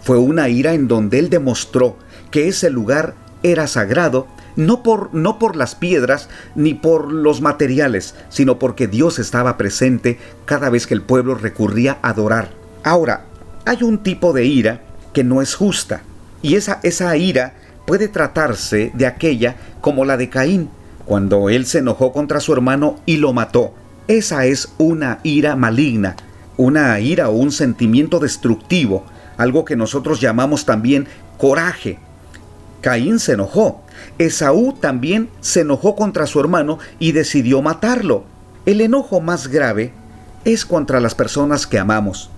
fue 0.00 0.16
una 0.16 0.48
ira 0.48 0.72
en 0.72 0.88
donde 0.88 1.18
él 1.18 1.28
demostró 1.28 1.98
que 2.30 2.48
ese 2.48 2.70
lugar 2.70 3.14
era 3.42 3.66
sagrado, 3.66 4.26
no 4.56 4.82
por, 4.82 5.12
no 5.12 5.38
por 5.38 5.54
las 5.54 5.74
piedras 5.74 6.30
ni 6.54 6.72
por 6.72 7.12
los 7.12 7.42
materiales, 7.42 8.14
sino 8.30 8.58
porque 8.58 8.86
Dios 8.86 9.18
estaba 9.18 9.58
presente 9.58 10.18
cada 10.46 10.70
vez 10.70 10.86
que 10.86 10.94
el 10.94 11.02
pueblo 11.02 11.34
recurría 11.34 11.98
a 12.00 12.08
adorar. 12.08 12.52
Ahora, 12.84 13.26
hay 13.66 13.82
un 13.82 13.98
tipo 13.98 14.32
de 14.32 14.46
ira 14.46 14.80
que 15.12 15.24
no 15.24 15.42
es 15.42 15.54
justa, 15.54 16.04
y 16.40 16.54
esa, 16.54 16.80
esa 16.82 17.14
ira 17.18 17.52
puede 17.86 18.08
tratarse 18.08 18.90
de 18.94 19.06
aquella 19.06 19.56
como 19.80 20.04
la 20.04 20.16
de 20.16 20.28
Caín, 20.28 20.70
cuando 21.04 21.50
él 21.50 21.66
se 21.66 21.78
enojó 21.78 22.12
contra 22.12 22.40
su 22.40 22.52
hermano 22.52 23.00
y 23.06 23.18
lo 23.18 23.32
mató. 23.32 23.74
Esa 24.08 24.46
es 24.46 24.72
una 24.78 25.20
ira 25.22 25.56
maligna, 25.56 26.16
una 26.56 26.98
ira 27.00 27.28
o 27.28 27.32
un 27.32 27.52
sentimiento 27.52 28.18
destructivo, 28.20 29.04
algo 29.36 29.64
que 29.64 29.76
nosotros 29.76 30.20
llamamos 30.20 30.64
también 30.64 31.06
coraje. 31.38 31.98
Caín 32.80 33.18
se 33.18 33.32
enojó. 33.32 33.82
Esaú 34.18 34.74
también 34.74 35.30
se 35.40 35.60
enojó 35.60 35.96
contra 35.96 36.26
su 36.26 36.38
hermano 36.40 36.78
y 36.98 37.12
decidió 37.12 37.62
matarlo. 37.62 38.24
El 38.66 38.80
enojo 38.80 39.20
más 39.20 39.48
grave 39.48 39.92
es 40.44 40.64
contra 40.64 41.00
las 41.00 41.14
personas 41.14 41.66
que 41.66 41.78
amamos, 41.78 42.30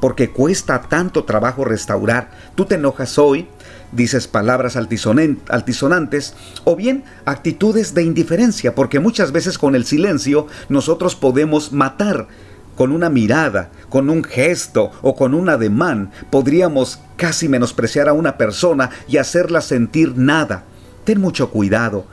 porque 0.00 0.30
cuesta 0.30 0.82
tanto 0.82 1.24
trabajo 1.24 1.64
restaurar. 1.64 2.30
Tú 2.54 2.66
te 2.66 2.74
enojas 2.74 3.18
hoy, 3.18 3.48
dices 3.92 4.28
palabras 4.28 4.76
altisonantes 4.76 6.34
o 6.64 6.76
bien 6.76 7.04
actitudes 7.24 7.94
de 7.94 8.02
indiferencia, 8.02 8.74
porque 8.74 9.00
muchas 9.00 9.32
veces 9.32 9.58
con 9.58 9.74
el 9.74 9.84
silencio 9.84 10.46
nosotros 10.68 11.16
podemos 11.16 11.72
matar. 11.72 12.28
Con 12.76 12.92
una 12.92 13.10
mirada, 13.10 13.70
con 13.90 14.08
un 14.08 14.24
gesto 14.24 14.90
o 15.02 15.14
con 15.14 15.34
un 15.34 15.50
ademán 15.50 16.12
podríamos 16.30 17.00
casi 17.16 17.46
menospreciar 17.46 18.08
a 18.08 18.14
una 18.14 18.38
persona 18.38 18.88
y 19.06 19.18
hacerla 19.18 19.60
sentir 19.60 20.16
nada. 20.16 20.64
Ten 21.04 21.20
mucho 21.20 21.50
cuidado. 21.50 22.06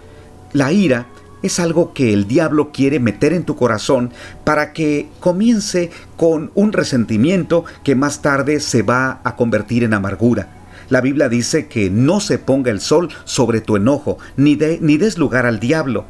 La 0.52 0.74
ira 0.74 1.08
es 1.42 1.60
algo 1.62 1.94
que 1.94 2.14
el 2.14 2.28
diablo 2.28 2.72
quiere 2.74 3.00
meter 3.00 3.32
en 3.32 3.46
tu 3.46 3.56
corazón 3.56 4.12
para 4.44 4.74
que 4.74 5.08
comience 5.22 5.92
con 6.18 6.52
un 6.54 6.74
resentimiento 6.74 7.64
que 7.84 7.96
más 7.96 8.22
tarde 8.22 8.60
se 8.60 8.82
va 8.82 9.22
a 9.24 9.38
convertir 9.38 9.86
en 9.86 9.94
amargura. 9.94 10.57
La 10.90 11.02
Biblia 11.02 11.30
dice 11.30 11.68
que 11.68 11.90
no 11.90 12.20
se 12.20 12.40
ponga 12.40 12.72
el 12.72 12.80
sol 12.80 13.10
sobre 13.26 13.62
tu 13.62 13.76
enojo, 13.76 14.18
ni, 14.38 14.56
de, 14.56 14.80
ni 14.82 14.98
des 14.98 15.18
lugar 15.18 15.46
al 15.46 15.60
diablo. 15.60 16.06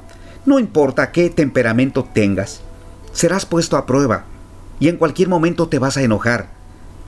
No 0.46 0.60
importa 0.60 1.12
qué 1.12 1.30
temperamento 1.30 2.08
tengas, 2.14 2.62
serás 3.12 3.46
puesto 3.46 3.76
a 3.76 3.86
prueba 3.86 4.26
y 4.80 4.90
en 4.90 4.98
cualquier 4.98 5.28
momento 5.28 5.68
te 5.68 5.80
vas 5.80 5.98
a 5.98 6.04
enojar. 6.04 6.50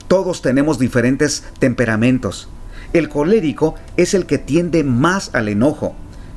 Todos 0.08 0.42
tenemos 0.42 0.78
diferentes 0.78 1.44
temperamentos. 1.58 2.48
El 2.92 3.08
colérico 3.08 3.76
es 3.96 4.14
el 4.14 4.26
que 4.26 4.38
tiende 4.38 4.82
más 4.82 5.30
al 5.34 5.48
enojo. 5.48 5.94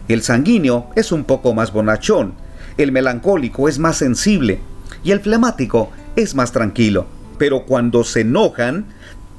El 0.08 0.22
sanguíneo 0.22 0.92
es 0.96 1.12
un 1.12 1.24
poco 1.24 1.54
más 1.56 1.74
bonachón. 1.74 2.36
El 2.78 2.92
melancólico 2.92 3.68
es 3.68 3.80
más 3.80 3.98
sensible. 3.98 4.60
Y 5.04 5.12
el 5.12 5.22
flemático 5.22 5.90
es 6.16 6.36
más 6.36 6.52
tranquilo. 6.52 7.08
Pero 7.40 7.66
cuando 7.66 8.04
se 8.04 8.22
enojan, 8.22 8.86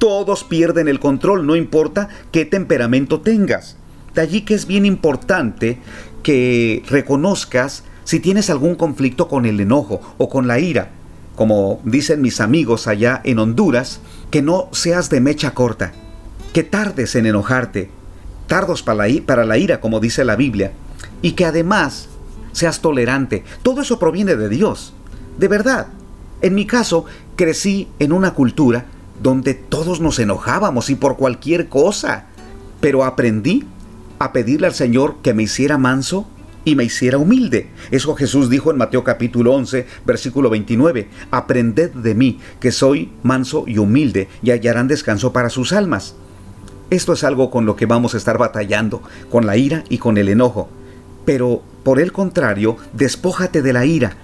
todos 0.04 0.44
pierden 0.44 0.86
el 0.86 1.00
control, 1.00 1.46
no 1.46 1.56
importa 1.56 2.10
qué 2.30 2.44
temperamento 2.44 3.22
tengas. 3.22 3.78
De 4.14 4.20
allí 4.20 4.42
que 4.42 4.52
es 4.52 4.66
bien 4.66 4.84
importante 4.84 5.78
que 6.22 6.82
reconozcas 6.90 7.84
si 8.04 8.20
tienes 8.20 8.50
algún 8.50 8.74
conflicto 8.74 9.28
con 9.28 9.46
el 9.46 9.58
enojo 9.60 10.02
o 10.18 10.28
con 10.28 10.46
la 10.46 10.58
ira. 10.58 10.90
Como 11.36 11.80
dicen 11.84 12.20
mis 12.20 12.42
amigos 12.42 12.86
allá 12.86 13.22
en 13.24 13.38
Honduras, 13.38 14.00
que 14.30 14.42
no 14.42 14.68
seas 14.72 15.08
de 15.08 15.22
mecha 15.22 15.52
corta, 15.52 15.94
que 16.52 16.64
tardes 16.64 17.14
en 17.14 17.24
enojarte, 17.24 17.88
tardos 18.46 18.82
para 18.82 19.46
la, 19.46 19.56
ira, 19.56 19.80
como 19.80 20.00
dice 20.00 20.22
la 20.26 20.36
Biblia, 20.36 20.72
y 21.22 21.32
que 21.32 21.46
además 21.46 22.10
seas 22.52 22.82
tolerante. 22.82 23.42
Todo 23.62 23.80
eso 23.80 23.98
proviene 23.98 24.36
de 24.36 24.50
Dios, 24.50 24.92
de 25.38 25.48
verdad. 25.48 25.86
En 26.42 26.54
mi 26.54 26.66
caso, 26.66 27.06
crecí 27.36 27.88
en 27.98 28.12
una 28.12 28.34
cultura 28.34 28.84
donde 29.22 29.54
todos 29.54 30.00
nos 30.00 30.18
enojábamos 30.18 30.90
y 30.90 30.94
por 30.94 31.16
cualquier 31.16 31.68
cosa. 31.68 32.26
Pero 32.80 33.04
aprendí 33.04 33.64
a 34.18 34.32
pedirle 34.32 34.66
al 34.66 34.74
Señor 34.74 35.16
que 35.22 35.34
me 35.34 35.42
hiciera 35.44 35.78
manso 35.78 36.26
y 36.64 36.76
me 36.76 36.84
hiciera 36.84 37.18
humilde. 37.18 37.68
Eso 37.90 38.14
Jesús 38.14 38.48
dijo 38.48 38.70
en 38.70 38.78
Mateo 38.78 39.04
capítulo 39.04 39.52
11, 39.54 39.86
versículo 40.04 40.50
29. 40.50 41.08
Aprended 41.30 41.90
de 41.90 42.14
mí, 42.14 42.40
que 42.60 42.72
soy 42.72 43.12
manso 43.22 43.64
y 43.66 43.78
humilde, 43.78 44.28
y 44.42 44.50
hallarán 44.50 44.88
descanso 44.88 45.32
para 45.32 45.50
sus 45.50 45.72
almas. 45.72 46.14
Esto 46.90 47.12
es 47.12 47.24
algo 47.24 47.50
con 47.50 47.66
lo 47.66 47.76
que 47.76 47.86
vamos 47.86 48.14
a 48.14 48.18
estar 48.18 48.38
batallando, 48.38 49.02
con 49.30 49.46
la 49.46 49.56
ira 49.56 49.84
y 49.88 49.98
con 49.98 50.16
el 50.16 50.28
enojo. 50.28 50.68
Pero, 51.24 51.62
por 51.82 52.00
el 52.00 52.12
contrario, 52.12 52.76
despójate 52.92 53.62
de 53.62 53.72
la 53.72 53.86
ira 53.86 54.16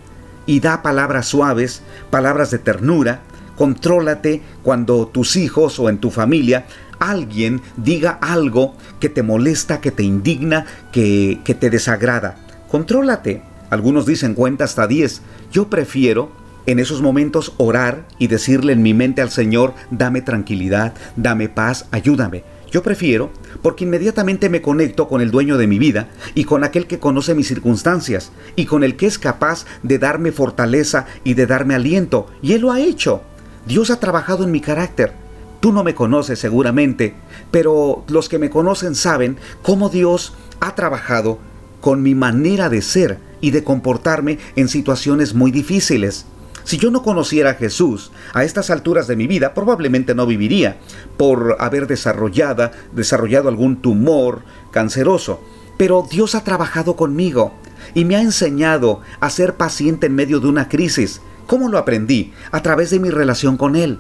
y 0.46 0.60
da 0.60 0.82
palabras 0.82 1.26
suaves, 1.26 1.82
palabras 2.10 2.50
de 2.50 2.58
ternura, 2.58 3.22
contrólate 3.60 4.40
cuando 4.62 5.06
tus 5.06 5.36
hijos 5.36 5.78
o 5.78 5.90
en 5.90 5.98
tu 5.98 6.10
familia 6.10 6.64
alguien 6.98 7.60
diga 7.76 8.12
algo 8.22 8.74
que 9.00 9.10
te 9.10 9.22
molesta, 9.22 9.82
que 9.82 9.90
te 9.90 10.02
indigna, 10.02 10.64
que, 10.92 11.40
que 11.44 11.54
te 11.54 11.68
desagrada. 11.68 12.38
Contrólate. 12.70 13.42
Algunos 13.68 14.06
dicen 14.06 14.32
cuenta 14.32 14.64
hasta 14.64 14.86
10. 14.86 15.20
Yo 15.52 15.68
prefiero 15.68 16.32
en 16.64 16.78
esos 16.78 17.02
momentos 17.02 17.52
orar 17.58 18.06
y 18.18 18.28
decirle 18.28 18.72
en 18.72 18.80
mi 18.80 18.94
mente 18.94 19.20
al 19.20 19.30
Señor, 19.30 19.74
dame 19.90 20.22
tranquilidad, 20.22 20.94
dame 21.16 21.50
paz, 21.50 21.84
ayúdame. 21.90 22.44
Yo 22.70 22.82
prefiero 22.82 23.30
porque 23.62 23.84
inmediatamente 23.84 24.48
me 24.48 24.62
conecto 24.62 25.08
con 25.08 25.20
el 25.20 25.30
dueño 25.30 25.58
de 25.58 25.66
mi 25.66 25.78
vida 25.78 26.08
y 26.34 26.44
con 26.44 26.64
aquel 26.64 26.86
que 26.86 26.98
conoce 26.98 27.34
mis 27.34 27.48
circunstancias 27.48 28.32
y 28.56 28.64
con 28.64 28.84
el 28.84 28.96
que 28.96 29.06
es 29.06 29.18
capaz 29.18 29.66
de 29.82 29.98
darme 29.98 30.32
fortaleza 30.32 31.06
y 31.24 31.34
de 31.34 31.46
darme 31.46 31.74
aliento. 31.74 32.28
Y 32.40 32.52
Él 32.52 32.62
lo 32.62 32.72
ha 32.72 32.80
hecho. 32.80 33.22
Dios 33.66 33.90
ha 33.90 34.00
trabajado 34.00 34.44
en 34.44 34.50
mi 34.50 34.60
carácter. 34.60 35.12
Tú 35.60 35.72
no 35.72 35.84
me 35.84 35.94
conoces 35.94 36.38
seguramente, 36.38 37.14
pero 37.50 38.04
los 38.08 38.28
que 38.28 38.38
me 38.38 38.50
conocen 38.50 38.94
saben 38.94 39.36
cómo 39.62 39.90
Dios 39.90 40.34
ha 40.60 40.74
trabajado 40.74 41.38
con 41.80 42.02
mi 42.02 42.14
manera 42.14 42.68
de 42.68 42.82
ser 42.82 43.18
y 43.40 43.50
de 43.50 43.64
comportarme 43.64 44.38
en 44.56 44.68
situaciones 44.68 45.34
muy 45.34 45.50
difíciles. 45.50 46.26
Si 46.64 46.76
yo 46.76 46.90
no 46.90 47.02
conociera 47.02 47.50
a 47.50 47.54
Jesús 47.54 48.12
a 48.32 48.44
estas 48.44 48.70
alturas 48.70 49.06
de 49.06 49.16
mi 49.16 49.26
vida, 49.26 49.54
probablemente 49.54 50.14
no 50.14 50.26
viviría 50.26 50.76
por 51.16 51.56
haber 51.58 51.86
desarrollado, 51.86 52.70
desarrollado 52.92 53.48
algún 53.48 53.80
tumor 53.80 54.42
canceroso. 54.70 55.40
Pero 55.76 56.06
Dios 56.08 56.34
ha 56.34 56.44
trabajado 56.44 56.96
conmigo 56.96 57.54
y 57.94 58.04
me 58.04 58.16
ha 58.16 58.20
enseñado 58.20 59.00
a 59.20 59.30
ser 59.30 59.56
paciente 59.56 60.06
en 60.06 60.14
medio 60.14 60.40
de 60.40 60.48
una 60.48 60.68
crisis. 60.68 61.22
¿Cómo 61.50 61.68
lo 61.68 61.78
aprendí? 61.78 62.32
A 62.52 62.62
través 62.62 62.90
de 62.90 63.00
mi 63.00 63.10
relación 63.10 63.56
con 63.56 63.74
Él 63.74 63.98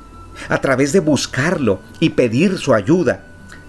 a 0.48 0.60
través 0.60 0.92
de 0.92 1.00
buscarlo 1.00 1.80
y 1.98 2.10
pedir 2.10 2.58
su 2.58 2.74
ayuda. 2.74 3.24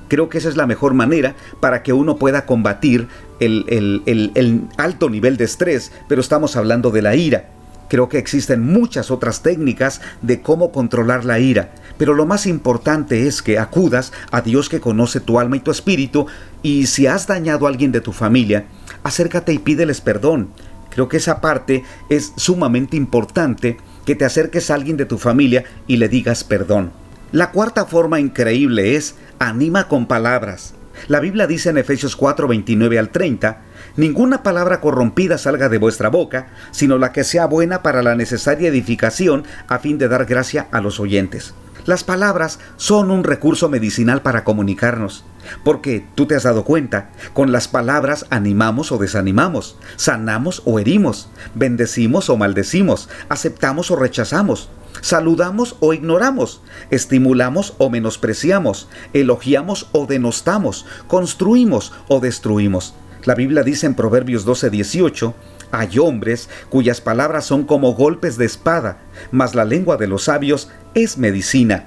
Creo 0.08 0.30
que 0.30 0.38
esa 0.38 0.50
es 0.50 0.58
la 0.58 0.68
mejor 0.68 0.94
manera 0.94 1.36
para 1.60 1.84
que 1.84 1.94
uno 1.94 2.18
pueda 2.18 2.46
combatir 2.46 3.08
el, 3.40 3.66
el, 4.06 4.62
alto 4.78 5.10
nivel 5.10 5.38
de 5.38 5.46
estrés, 5.46 5.92
pero 6.08 6.22
estamos 6.22 6.56
hablando 6.56 6.92
de 6.92 7.02
la 7.02 7.16
ira. 7.16 7.50
Creo 7.88 8.08
que 8.08 8.20
existen 8.20 8.62
muchas 8.62 9.12
otras 9.12 9.42
técnicas 9.42 10.02
de 10.22 10.42
cómo 10.42 10.72
controlar 10.72 11.26
la 11.26 11.40
ira, 11.40 11.74
pero 11.98 12.14
lo 12.14 12.26
más 12.26 12.46
importante 12.46 13.28
es 13.28 13.42
que 13.42 13.60
acudas 13.60 14.14
a 14.32 14.42
Dios 14.42 14.70
que 14.70 14.80
conoce 14.80 15.20
tu 15.20 15.40
alma 15.40 15.58
y 15.58 15.62
tu 15.62 15.72
espíritu 15.72 16.28
y 16.62 16.88
si 16.88 17.08
has 17.08 17.28
dañado 17.28 17.66
a 17.66 17.70
alguien 17.70 17.92
de 17.92 18.00
tu 18.00 18.14
familia, 18.14 18.66
acércate 19.04 19.54
y 19.54 19.60
pídeles 19.60 20.00
perdón. 20.00 20.50
Creo 20.92 21.10
que 21.10 21.18
esa 21.18 21.42
parte 21.42 21.84
es 22.10 22.34
sumamente 22.36 22.98
importante 22.98 23.78
que 24.06 24.16
te 24.16 24.26
acerques 24.26 24.70
a 24.70 24.76
alguien 24.76 24.98
de 24.98 25.06
tu 25.06 25.18
familia 25.18 25.64
y 25.88 25.98
le 25.98 26.10
digas 26.10 26.44
perdón. 26.44 26.92
La 27.32 27.52
cuarta 27.52 27.86
forma 27.86 28.20
increíble 28.20 28.96
es 28.96 29.16
anima 29.40 29.88
con 29.88 30.06
palabras. 30.06 30.76
La 31.08 31.20
Biblia 31.20 31.48
dice 31.48 31.70
en 31.70 31.78
Efesios 31.78 32.16
4, 32.16 32.48
29 32.48 33.00
al 33.00 33.10
30, 33.10 33.62
Ninguna 33.98 34.42
palabra 34.42 34.80
corrompida 34.80 35.38
salga 35.38 35.68
de 35.68 35.78
vuestra 35.78 36.10
boca, 36.10 36.48
sino 36.72 36.98
la 36.98 37.12
que 37.12 37.24
sea 37.24 37.46
buena 37.46 37.82
para 37.82 38.02
la 38.02 38.16
necesaria 38.16 38.70
edificación 38.70 39.44
a 39.68 39.80
fin 39.80 39.98
de 39.98 40.08
dar 40.08 40.26
gracia 40.26 40.68
a 40.72 40.80
los 40.80 41.00
oyentes. 41.00 41.54
Las 41.86 42.04
palabras 42.04 42.60
son 42.78 43.10
un 43.10 43.24
recurso 43.24 43.68
medicinal 43.68 44.22
para 44.22 44.44
comunicarnos, 44.44 45.24
porque 45.64 46.06
tú 46.14 46.28
te 46.28 46.36
has 46.36 46.44
dado 46.44 46.64
cuenta, 46.64 47.10
con 47.34 47.52
las 47.52 47.68
palabras 47.68 48.28
animamos 48.30 48.92
o 48.92 49.00
desanimamos, 49.00 49.78
sanamos 49.96 50.62
o 50.66 50.80
herimos, 50.80 51.30
bendecimos 51.56 52.30
o 52.30 52.38
maldecimos, 52.38 53.10
aceptamos 53.30 53.90
o 53.90 53.96
rechazamos, 53.96 54.70
saludamos 55.02 55.76
o 55.80 55.94
ignoramos, 55.94 56.62
estimulamos 56.92 57.74
o 57.80 57.90
menospreciamos, 57.90 58.88
elogiamos 59.14 59.90
o 59.92 60.06
denostamos, 60.06 60.86
construimos 61.08 61.94
o 62.08 62.20
destruimos. 62.20 62.94
La 63.24 63.36
Biblia 63.36 63.62
dice 63.62 63.86
en 63.86 63.94
Proverbios 63.94 64.46
12:18, 64.46 65.36
hay 65.72 66.00
hombres 66.00 66.50
cuyas 66.70 67.02
palabras 67.02 67.46
son 67.46 67.66
como 67.66 67.94
golpes 67.94 68.36
de 68.38 68.46
espada, 68.46 68.98
mas 69.30 69.54
la 69.54 69.64
lengua 69.64 69.98
de 69.98 70.08
los 70.08 70.24
sabios 70.24 70.70
es 70.96 71.20
medicina. 71.20 71.86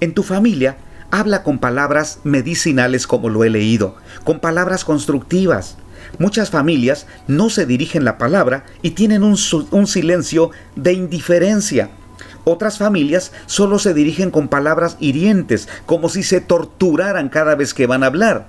En 0.00 0.12
tu 0.12 0.24
familia, 0.24 0.76
habla 1.12 1.44
con 1.44 1.58
palabras 1.58 2.18
medicinales 2.24 3.06
como 3.06 3.28
lo 3.28 3.44
he 3.44 3.50
leído, 3.50 3.94
con 4.24 4.40
palabras 4.40 4.84
constructivas. 4.84 5.76
Muchas 6.18 6.50
familias 6.50 7.06
no 7.28 7.48
se 7.48 7.64
dirigen 7.64 8.04
la 8.04 8.18
palabra 8.18 8.64
y 8.82 8.90
tienen 8.90 9.22
un, 9.22 9.38
un, 9.70 9.86
silencio 9.86 10.50
de 10.74 10.94
indiferencia. 10.94 11.90
Otras 12.42 12.78
familias 12.78 13.30
solo 13.46 13.78
se 13.78 13.94
dirigen 13.94 14.32
con 14.32 14.48
palabras 14.48 14.96
hirientes, 14.98 15.68
como 15.86 16.08
si 16.08 16.24
se 16.24 16.40
torturaran 16.40 17.28
cada 17.28 17.54
vez 17.54 17.72
que 17.72 17.86
van 17.86 18.02
a 18.02 18.06
hablar 18.06 18.46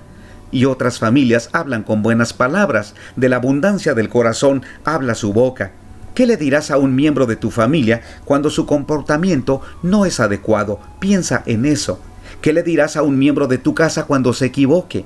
y 0.54 0.66
otras 0.66 1.00
familias 1.00 1.50
hablan 1.52 1.84
con 1.84 2.04
buenas 2.04 2.32
palabras, 2.32 2.94
de 3.16 3.28
la 3.28 3.38
abundancia 3.38 3.94
del 3.94 4.08
corazón 4.08 4.63
habla 4.86 5.16
su 5.16 5.34
boca. 5.34 5.72
¿Qué 6.13 6.28
le 6.28 6.38
dirás 6.38 6.70
a 6.70 6.78
un 6.78 6.96
miembro 6.96 7.26
de 7.26 7.36
tu 7.36 7.50
familia 7.50 8.02
cuando 8.24 8.52
su 8.52 8.68
comportamiento 8.68 9.62
no 9.82 10.06
es 10.06 10.20
adecuado? 10.20 10.80
Piensa 11.00 11.42
en 11.48 11.66
eso. 11.66 12.00
¿Qué 12.39 12.54
le 12.54 12.62
dirás 12.62 12.96
a 12.96 13.02
un 13.02 13.18
miembro 13.18 13.48
de 13.48 13.58
tu 13.58 13.74
casa 13.74 14.06
cuando 14.06 14.32
se 14.32 14.46
equivoque? 14.46 15.06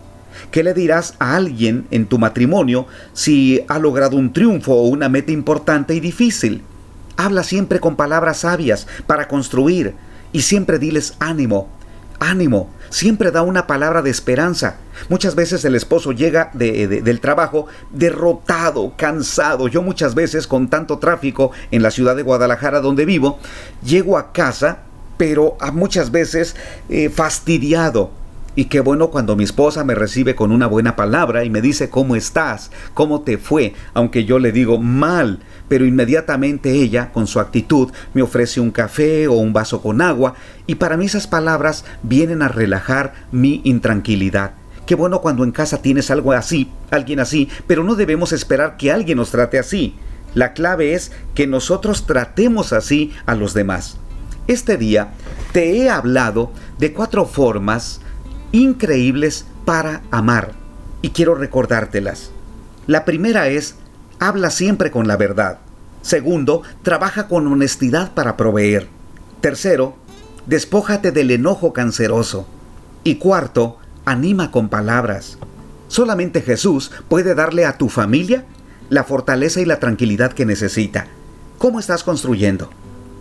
¿Qué 0.52 0.64
le 0.64 0.74
dirás 0.74 1.16
a 1.20 1.38
alguien 1.38 1.88
en 1.92 2.08
tu 2.08 2.20
matrimonio 2.20 2.88
si 3.14 3.64
ha 3.70 3.80
logrado 3.80 4.18
un 4.18 4.34
triunfo 4.34 4.74
o 4.74 4.88
una 4.88 5.08
meta 5.08 5.32
importante 5.32 5.96
y 5.96 6.02
difícil? 6.02 6.62
Habla 7.16 7.44
siempre 7.44 7.80
con 7.80 7.96
palabras 7.96 8.40
sabias 8.40 8.86
para 9.08 9.30
construir 9.30 9.96
y 10.34 10.42
siempre 10.42 10.78
diles 10.78 11.16
ánimo, 11.20 11.70
ánimo, 12.20 12.70
siempre 12.90 13.32
da 13.32 13.42
una 13.42 13.68
palabra 13.68 14.02
de 14.02 14.10
esperanza. 14.10 14.78
Muchas 15.10 15.36
veces 15.36 15.64
el 15.66 15.76
esposo 15.76 16.12
llega 16.12 16.52
del 16.54 17.20
trabajo 17.20 17.68
derrotado, 17.92 18.94
cansado. 18.98 19.68
Yo 19.68 19.82
muchas 19.82 20.16
veces 20.16 20.48
con 20.48 20.70
tanto 20.70 20.98
tráfico 21.00 21.52
en 21.72 21.82
la 21.82 21.92
ciudad 21.92 22.16
de 22.16 22.24
Guadalajara 22.24 22.82
donde 22.82 23.06
vivo, 23.06 23.40
llego 23.84 24.18
a 24.18 24.32
casa, 24.32 24.80
pero 25.18 25.58
a 25.60 25.72
muchas 25.72 26.12
veces 26.12 26.56
eh, 26.90 27.10
fastidiado 27.10 28.12
y 28.58 28.66
qué 28.66 28.80
bueno 28.80 29.12
cuando 29.12 29.36
mi 29.36 29.44
esposa 29.44 29.84
me 29.84 29.94
recibe 29.94 30.34
con 30.34 30.52
una 30.52 30.66
buena 30.66 30.96
palabra 30.96 31.46
y 31.46 31.50
me 31.52 31.62
dice 31.62 31.92
cómo 31.92 32.16
estás, 32.16 32.72
cómo 32.96 33.22
te 33.22 33.38
fue, 33.38 33.76
aunque 33.94 34.26
yo 34.26 34.40
le 34.40 34.52
digo 34.52 34.80
mal, 34.80 35.40
pero 35.68 35.86
inmediatamente 35.86 36.72
ella, 36.72 37.12
con 37.12 37.28
su 37.28 37.40
actitud, 37.40 37.92
me 38.14 38.22
ofrece 38.22 38.60
un 38.60 38.72
café 38.72 39.28
o 39.28 39.34
un 39.34 39.54
vaso 39.54 39.82
con 39.82 40.02
agua 40.02 40.36
y 40.66 40.76
para 40.76 40.98
mí 40.98 41.06
esas 41.06 41.28
palabras 41.28 41.86
vienen 42.04 42.42
a 42.42 42.48
relajar 42.48 43.14
mi 43.32 43.62
intranquilidad. 43.64 44.52
Qué 44.86 44.96
bueno 44.96 45.20
cuando 45.20 45.44
en 45.44 45.52
casa 45.52 45.82
tienes 45.82 46.12
algo 46.12 46.32
así, 46.32 46.72
alguien 46.92 47.20
así, 47.20 47.50
pero 47.68 47.84
no 47.84 47.96
debemos 47.96 48.32
esperar 48.32 48.78
que 48.78 48.92
alguien 48.92 49.18
nos 49.18 49.32
trate 49.32 49.60
así. 49.60 49.96
La 50.34 50.54
clave 50.54 50.94
es 50.94 51.12
que 51.36 51.48
nosotros 51.48 52.06
tratemos 52.06 52.72
así 52.72 53.14
a 53.26 53.36
los 53.36 53.54
demás. 53.54 53.98
Este 54.48 54.78
día 54.78 55.10
te 55.52 55.78
he 55.78 55.90
hablado 55.90 56.52
de 56.78 56.94
cuatro 56.94 57.26
formas 57.26 58.00
increíbles 58.54 59.46
para 59.66 60.04
amar 60.10 60.54
y 61.02 61.10
quiero 61.10 61.36
recordártelas. 61.36 62.32
La 62.86 63.04
primera 63.04 63.50
es, 63.50 63.76
habla 64.20 64.50
siempre 64.50 64.92
con 64.92 65.08
la 65.08 65.18
verdad. 65.18 65.60
Segundo, 66.02 66.64
trabaja 66.84 67.28
con 67.28 67.48
honestidad 67.48 68.14
para 68.14 68.38
proveer. 68.38 68.88
Tercero, 69.42 69.96
despójate 70.46 71.12
del 71.12 71.32
enojo 71.32 71.74
canceroso. 71.74 72.48
Y 73.04 73.16
cuarto, 73.16 73.78
anima 74.06 74.52
con 74.52 74.70
palabras. 74.70 75.38
Solamente 75.88 76.42
Jesús 76.42 76.92
puede 77.08 77.36
darle 77.36 77.66
a 77.66 77.78
tu 77.78 77.90
familia 77.90 78.46
la 78.90 79.04
fortaleza 79.04 79.62
y 79.62 79.66
la 79.66 79.80
tranquilidad 79.80 80.34
que 80.34 80.46
necesita. 80.46 81.08
¿Cómo 81.58 81.80
estás 81.80 82.04
construyendo? 82.04 82.70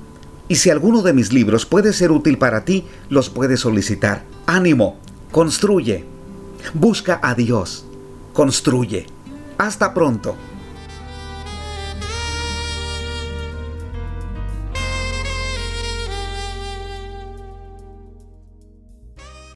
y 0.48 0.56
si 0.56 0.70
alguno 0.70 1.02
de 1.02 1.14
mis 1.14 1.32
libros 1.32 1.66
puede 1.66 1.94
ser 1.94 2.12
útil 2.12 2.38
para 2.38 2.66
ti, 2.66 2.86
los 3.10 3.30
puedes 3.30 3.62
solicitar. 3.62 4.24
Ánimo, 4.46 4.98
construye. 5.32 6.06
Busca 6.74 7.20
a 7.24 7.34
Dios. 7.34 7.86
Construye. 8.34 9.06
Hasta 9.58 9.94
pronto. 9.94 10.36